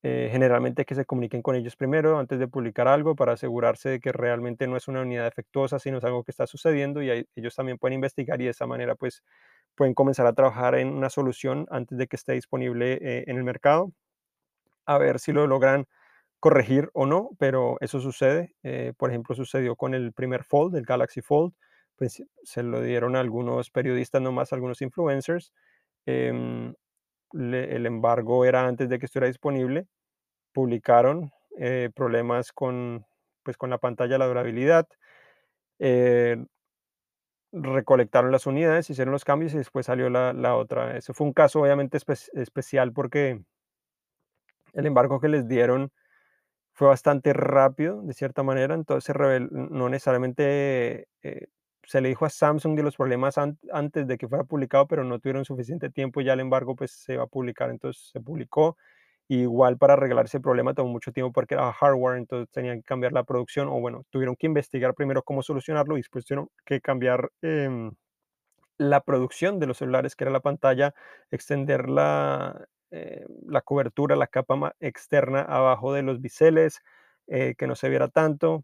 eh, 0.03 0.29
generalmente 0.31 0.85
que 0.85 0.95
se 0.95 1.05
comuniquen 1.05 1.41
con 1.41 1.55
ellos 1.55 1.75
primero 1.75 2.19
antes 2.19 2.39
de 2.39 2.47
publicar 2.47 2.87
algo 2.87 3.15
para 3.15 3.33
asegurarse 3.33 3.89
de 3.89 3.99
que 3.99 4.11
realmente 4.11 4.67
no 4.67 4.77
es 4.77 4.87
una 4.87 5.01
unidad 5.01 5.25
defectuosa, 5.25 5.79
sino 5.79 5.97
es 5.97 6.03
algo 6.03 6.23
que 6.23 6.31
está 6.31 6.47
sucediendo 6.47 7.01
y 7.03 7.27
ellos 7.35 7.55
también 7.55 7.77
pueden 7.79 7.95
investigar 7.95 8.39
y 8.41 8.45
de 8.45 8.51
esa 8.51 8.67
manera 8.67 8.95
pues 8.95 9.23
pueden 9.75 9.93
comenzar 9.95 10.27
a 10.27 10.33
trabajar 10.33 10.75
en 10.75 10.89
una 10.89 11.09
solución 11.09 11.67
antes 11.71 11.97
de 11.97 12.07
que 12.07 12.15
esté 12.15 12.33
disponible 12.33 12.93
eh, 13.01 13.25
en 13.27 13.37
el 13.37 13.43
mercado, 13.43 13.91
a 14.85 14.97
ver 14.97 15.19
si 15.19 15.31
lo 15.33 15.47
logran 15.47 15.85
corregir 16.39 16.89
o 16.93 17.05
no, 17.05 17.31
pero 17.39 17.77
eso 17.81 17.99
sucede. 17.99 18.55
Eh, 18.63 18.93
por 18.97 19.09
ejemplo, 19.11 19.35
sucedió 19.35 19.75
con 19.75 19.93
el 19.93 20.13
primer 20.13 20.43
Fold, 20.43 20.75
el 20.75 20.85
Galaxy 20.85 21.21
Fold, 21.21 21.53
pues 21.97 22.23
se 22.43 22.63
lo 22.63 22.81
dieron 22.81 23.15
a 23.15 23.19
algunos 23.21 23.71
periodistas, 23.71 24.21
nomás 24.21 24.51
a 24.53 24.55
algunos 24.57 24.81
influencers. 24.81 25.53
em, 26.07 26.73
el 27.33 27.85
embargo 27.85 28.45
era 28.45 28.67
antes 28.67 28.89
de 28.89 28.99
que 28.99 29.05
estuviera 29.07 29.27
disponible 29.27 29.87
publicaron 30.53 31.31
eh, 31.59 31.89
problemas 31.95 32.51
con, 32.53 33.05
pues, 33.43 33.57
con 33.57 33.69
la 33.71 33.79
pantalla, 33.79 34.17
la 34.19 34.27
durabilidad, 34.27 34.87
eh, 35.79 36.37
recolectaron 37.51 38.31
las 38.31 38.45
unidades, 38.45 38.89
hicieron 38.89 39.11
los 39.11 39.25
cambios 39.25 39.53
y 39.53 39.57
después 39.57 39.85
salió 39.87 40.09
la, 40.09 40.33
otra. 40.55 40.97
Eso 40.97 41.13
fue 41.13 41.27
un 41.27 41.33
caso 41.33 41.61
obviamente 41.61 41.97
espe- 41.97 42.29
especial 42.33 42.93
porque 42.93 43.41
el 44.73 44.85
embargo 44.85 45.19
que 45.19 45.27
les 45.29 45.47
dieron 45.47 45.91
fue 46.73 46.89
bastante 46.89 47.33
rápido, 47.33 48.01
de 48.03 48.13
cierta 48.13 48.43
manera, 48.43 48.75
entonces 48.75 49.15
no 49.51 49.89
necesariamente 49.89 51.07
eh, 51.23 51.47
se 51.87 52.01
le 52.01 52.09
dijo 52.09 52.25
a 52.27 52.31
Samsung 52.31 52.75
de 52.77 52.83
los 52.83 52.97
problemas 52.97 53.39
an- 53.39 53.59
antes 53.73 54.07
de 54.07 54.17
que 54.19 54.29
fuera 54.29 54.45
publicado, 54.45 54.87
pero 54.87 55.05
no 55.05 55.19
tuvieron 55.19 55.45
suficiente 55.45 55.89
tiempo, 55.91 56.21
ya 56.21 56.33
el 56.33 56.41
embargo 56.41 56.75
pues 56.77 56.91
se 56.93 57.15
iba 57.15 57.23
a 57.25 57.27
publicar, 57.27 57.71
entonces 57.71 58.11
se 58.13 58.21
publicó. 58.21 58.77
Igual 59.29 59.77
para 59.77 59.93
arreglar 59.93 60.25
ese 60.25 60.39
problema 60.39 60.73
tomó 60.73 60.89
mucho 60.91 61.11
tiempo 61.13 61.33
porque 61.33 61.55
era 61.55 61.71
hardware, 61.73 62.17
entonces 62.17 62.49
tenían 62.51 62.77
que 62.79 62.83
cambiar 62.83 63.13
la 63.13 63.23
producción, 63.25 63.67
o 63.69 63.79
bueno, 63.81 64.05
tuvieron 64.09 64.35
que 64.37 64.47
investigar 64.47 64.93
primero 64.95 65.23
cómo 65.23 65.43
solucionarlo 65.43 65.97
y 65.97 66.01
después 66.01 66.25
tuvieron 66.25 66.49
que 66.65 66.79
cambiar 66.81 67.31
em, 67.41 67.91
la 68.77 69.01
producción 69.01 69.59
de 69.59 69.67
los 69.67 69.77
celulares, 69.77 70.15
que 70.15 70.23
era 70.25 70.31
la 70.31 70.39
pantalla, 70.41 70.93
extender 71.31 71.89
la, 71.89 72.67
eh, 72.91 73.25
la 73.47 73.61
cobertura, 73.61 74.15
la 74.15 74.27
capa 74.27 74.75
externa 74.79 75.41
abajo 75.41 75.93
de 75.93 76.03
los 76.03 76.21
biseles, 76.21 76.81
eh, 77.27 77.55
que 77.57 77.67
no 77.67 77.75
se 77.75 77.89
viera 77.89 78.07
tanto. 78.09 78.63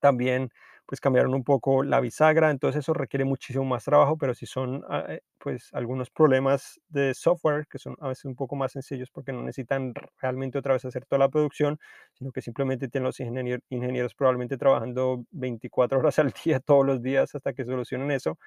También, 0.00 0.50
pues, 0.86 1.00
cambiaron 1.00 1.34
un 1.34 1.44
poco 1.44 1.82
la 1.82 2.00
bisagra, 2.00 2.50
entonces 2.50 2.80
eso 2.80 2.94
requiere 2.94 3.24
muchísimo 3.24 3.64
más 3.64 3.84
trabajo, 3.84 4.16
pero 4.18 4.34
si 4.34 4.46
son, 4.46 4.84
ah, 4.88 5.04
eh, 5.08 5.20
pues, 5.38 5.70
algunos 5.72 6.10
problemas 6.10 6.80
de 6.88 7.12
software, 7.14 7.66
que 7.68 7.78
son 7.78 7.96
a 8.00 8.08
veces 8.08 8.24
un 8.26 8.36
poco 8.36 8.56
más 8.56 8.72
sencillos, 8.72 9.10
porque 9.10 9.32
no 9.32 9.42
necesitan 9.42 9.94
realmente 10.20 10.58
otra 10.58 10.74
vez 10.74 10.84
hacer 10.84 11.04
toda 11.06 11.18
la 11.20 11.28
producción, 11.28 11.78
sino 12.14 12.32
que 12.32 12.42
simplemente 12.42 12.88
tienen 12.88 13.06
los 13.06 13.20
ingenier 13.20 13.60
ingenieros 13.68 14.14
probablemente 14.14 14.56
trabajando 14.58 15.24
24 15.32 15.98
horas 16.00 16.18
al 16.18 16.32
día, 16.44 16.60
todos 16.60 16.86
los 16.86 17.02
días, 17.02 17.34
hasta 17.34 17.52
que 17.52 17.64
solucionen 17.64 18.10
eso. 18.12 18.38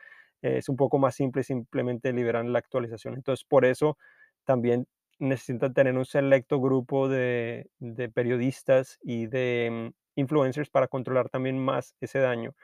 Eh, 0.41 0.58
es 0.60 0.69
un 0.69 0.75
poco 0.78 0.97
más 0.99 1.15
simple, 1.15 1.43
simplemente 1.43 2.13
liberan 2.13 2.54
la 2.54 2.60
actualización. 2.60 3.15
Entonces, 3.15 3.45
por 3.45 3.65
eso 3.65 3.97
también 4.45 4.88
necesitan 5.19 5.73
tener 5.73 5.97
un 5.97 6.06
selecto 6.06 6.60
grupo 6.62 7.10
de 7.10 7.67
de 7.80 8.10
periodistas 8.10 8.97
y 9.02 9.28
de 9.28 9.91
influencers 10.19 10.69
para 10.69 10.88
controlar 10.88 11.29
también 11.29 11.60
más 11.60 11.95
ese 12.01 12.19
daño. 12.19 12.55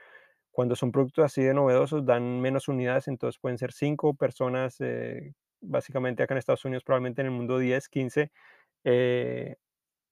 Cuando 0.52 0.76
son 0.76 0.92
productos 0.92 1.24
así 1.24 1.42
de 1.42 1.54
novedosos, 1.54 2.06
dan 2.06 2.40
menos 2.40 2.68
unidades, 2.68 3.08
entonces 3.08 3.38
pueden 3.40 3.58
ser 3.58 3.72
5 3.72 4.14
personas, 4.14 4.76
eh, 4.80 5.34
básicamente 5.60 6.22
acá 6.22 6.34
en 6.34 6.38
Estados 6.38 6.64
Unidos, 6.64 6.84
probablemente 6.84 7.20
en 7.22 7.26
el 7.28 7.32
mundo 7.32 7.58
10 7.58 7.88
15 7.88 8.32
eh, 8.84 9.56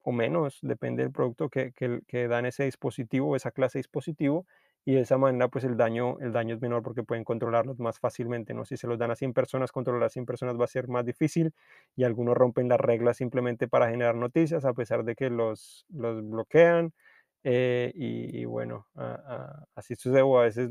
o 0.02 0.12
menos, 0.12 0.59
depende 0.62 1.02
del 1.02 1.12
producto 1.12 1.48
que, 1.48 1.72
que, 1.72 2.00
que 2.07 2.28
dan 2.28 2.46
ese 2.46 2.64
dispositivo, 2.64 3.37
esa 3.37 3.50
clase 3.52 3.78
de 3.78 3.80
dispositivo, 3.80 4.46
y 4.85 4.94
de 4.94 5.00
esa 5.00 5.16
manera 5.16 5.48
pues 5.48 5.64
el 5.64 5.76
daño, 5.78 6.18
el 6.20 6.33
daño 6.33 6.54
es 6.54 6.61
menor 6.61 6.83
porque 6.83 7.02
pueden 7.02 7.24
controlarlos 7.24 7.78
más 7.80 7.98
fácilmente, 7.98 8.52
¿no? 8.52 8.66
Si 8.66 8.76
se 8.76 8.87
los 8.87 8.98
dan 8.98 9.11
a 9.11 9.16
100 9.16 9.33
personas, 9.33 9.72
controlar 9.72 10.04
a 10.04 10.09
100 10.11 10.26
personas 10.26 10.61
va 10.61 10.64
a 10.64 10.68
ser 10.68 10.88
más 10.88 11.07
difícil 11.07 11.54
y 11.96 12.04
algunos 12.04 12.37
rompen 12.37 12.68
las 12.68 12.80
reglas 12.80 13.16
simplemente 13.16 13.66
para 13.66 13.88
generar 13.88 14.14
noticias, 14.14 14.64
a 14.66 14.74
pesar 14.74 15.04
de 15.04 15.14
que 15.14 15.30
los, 15.30 15.87
los 15.88 16.22
bloquean, 16.28 16.92
eh, 17.44 17.92
y, 17.94 18.44
bueno, 18.46 18.88
así 19.74 19.94
sucede, 19.96 20.22
o 20.22 20.38
a 20.40 20.44
veces 20.44 20.70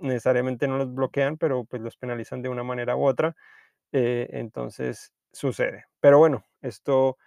necesariamente 0.00 0.68
no 0.68 0.78
los 0.78 0.92
bloquean, 0.94 1.38
pero 1.38 1.64
pues 1.64 1.82
los 1.82 1.96
penalizan 1.96 2.42
de 2.42 2.48
una 2.50 2.62
manera 2.64 2.96
u 2.96 3.06
otra, 3.06 3.34
eh, 3.92 4.28
entonces 4.32 5.12
sucede. 5.32 5.86
Pero 6.00 6.18
bueno, 6.18 6.44
esto 6.62 7.18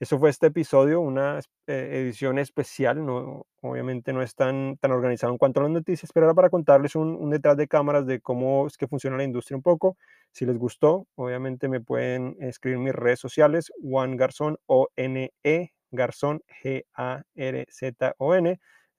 Eso 0.00 0.18
fue 0.18 0.30
este 0.30 0.48
episodio, 0.48 1.00
una 1.00 1.40
eh, 1.66 1.90
edición 2.02 2.38
especial, 2.38 3.04
no, 3.04 3.46
obviamente 3.62 4.12
no 4.12 4.22
es 4.22 4.34
tan, 4.36 4.76
tan 4.78 4.92
organizado 4.92 5.32
en 5.32 5.38
cuanto 5.38 5.60
a 5.60 5.64
las 5.64 5.72
noticias, 5.72 6.12
pero 6.12 6.26
era 6.26 6.34
para 6.34 6.50
contarles 6.50 6.96
un, 6.96 7.16
un, 7.16 7.30
detrás 7.30 7.56
de 7.56 7.68
cámaras 7.68 8.06
de 8.06 8.20
cómo 8.20 8.66
es 8.68 8.76
que 8.78 8.88
funciona 8.88 9.16
la 9.18 9.24
industria 9.24 9.56
un 9.56 9.62
poco. 9.64 9.96
Si 10.32 10.46
les 10.46 10.56
gustó, 10.58 11.06
obviamente 11.16 11.68
me 11.68 11.80
pueden 11.80 12.36
escribir 12.40 12.78
mis 12.78 12.94
redes 12.94 13.20
sociales, 13.20 13.72
Juan 13.82 14.16
Garzón, 14.16 14.58
O-N-E, 14.66 15.72
Garzón, 15.90 16.42
G-A-R-Z-O-N. 16.62 17.00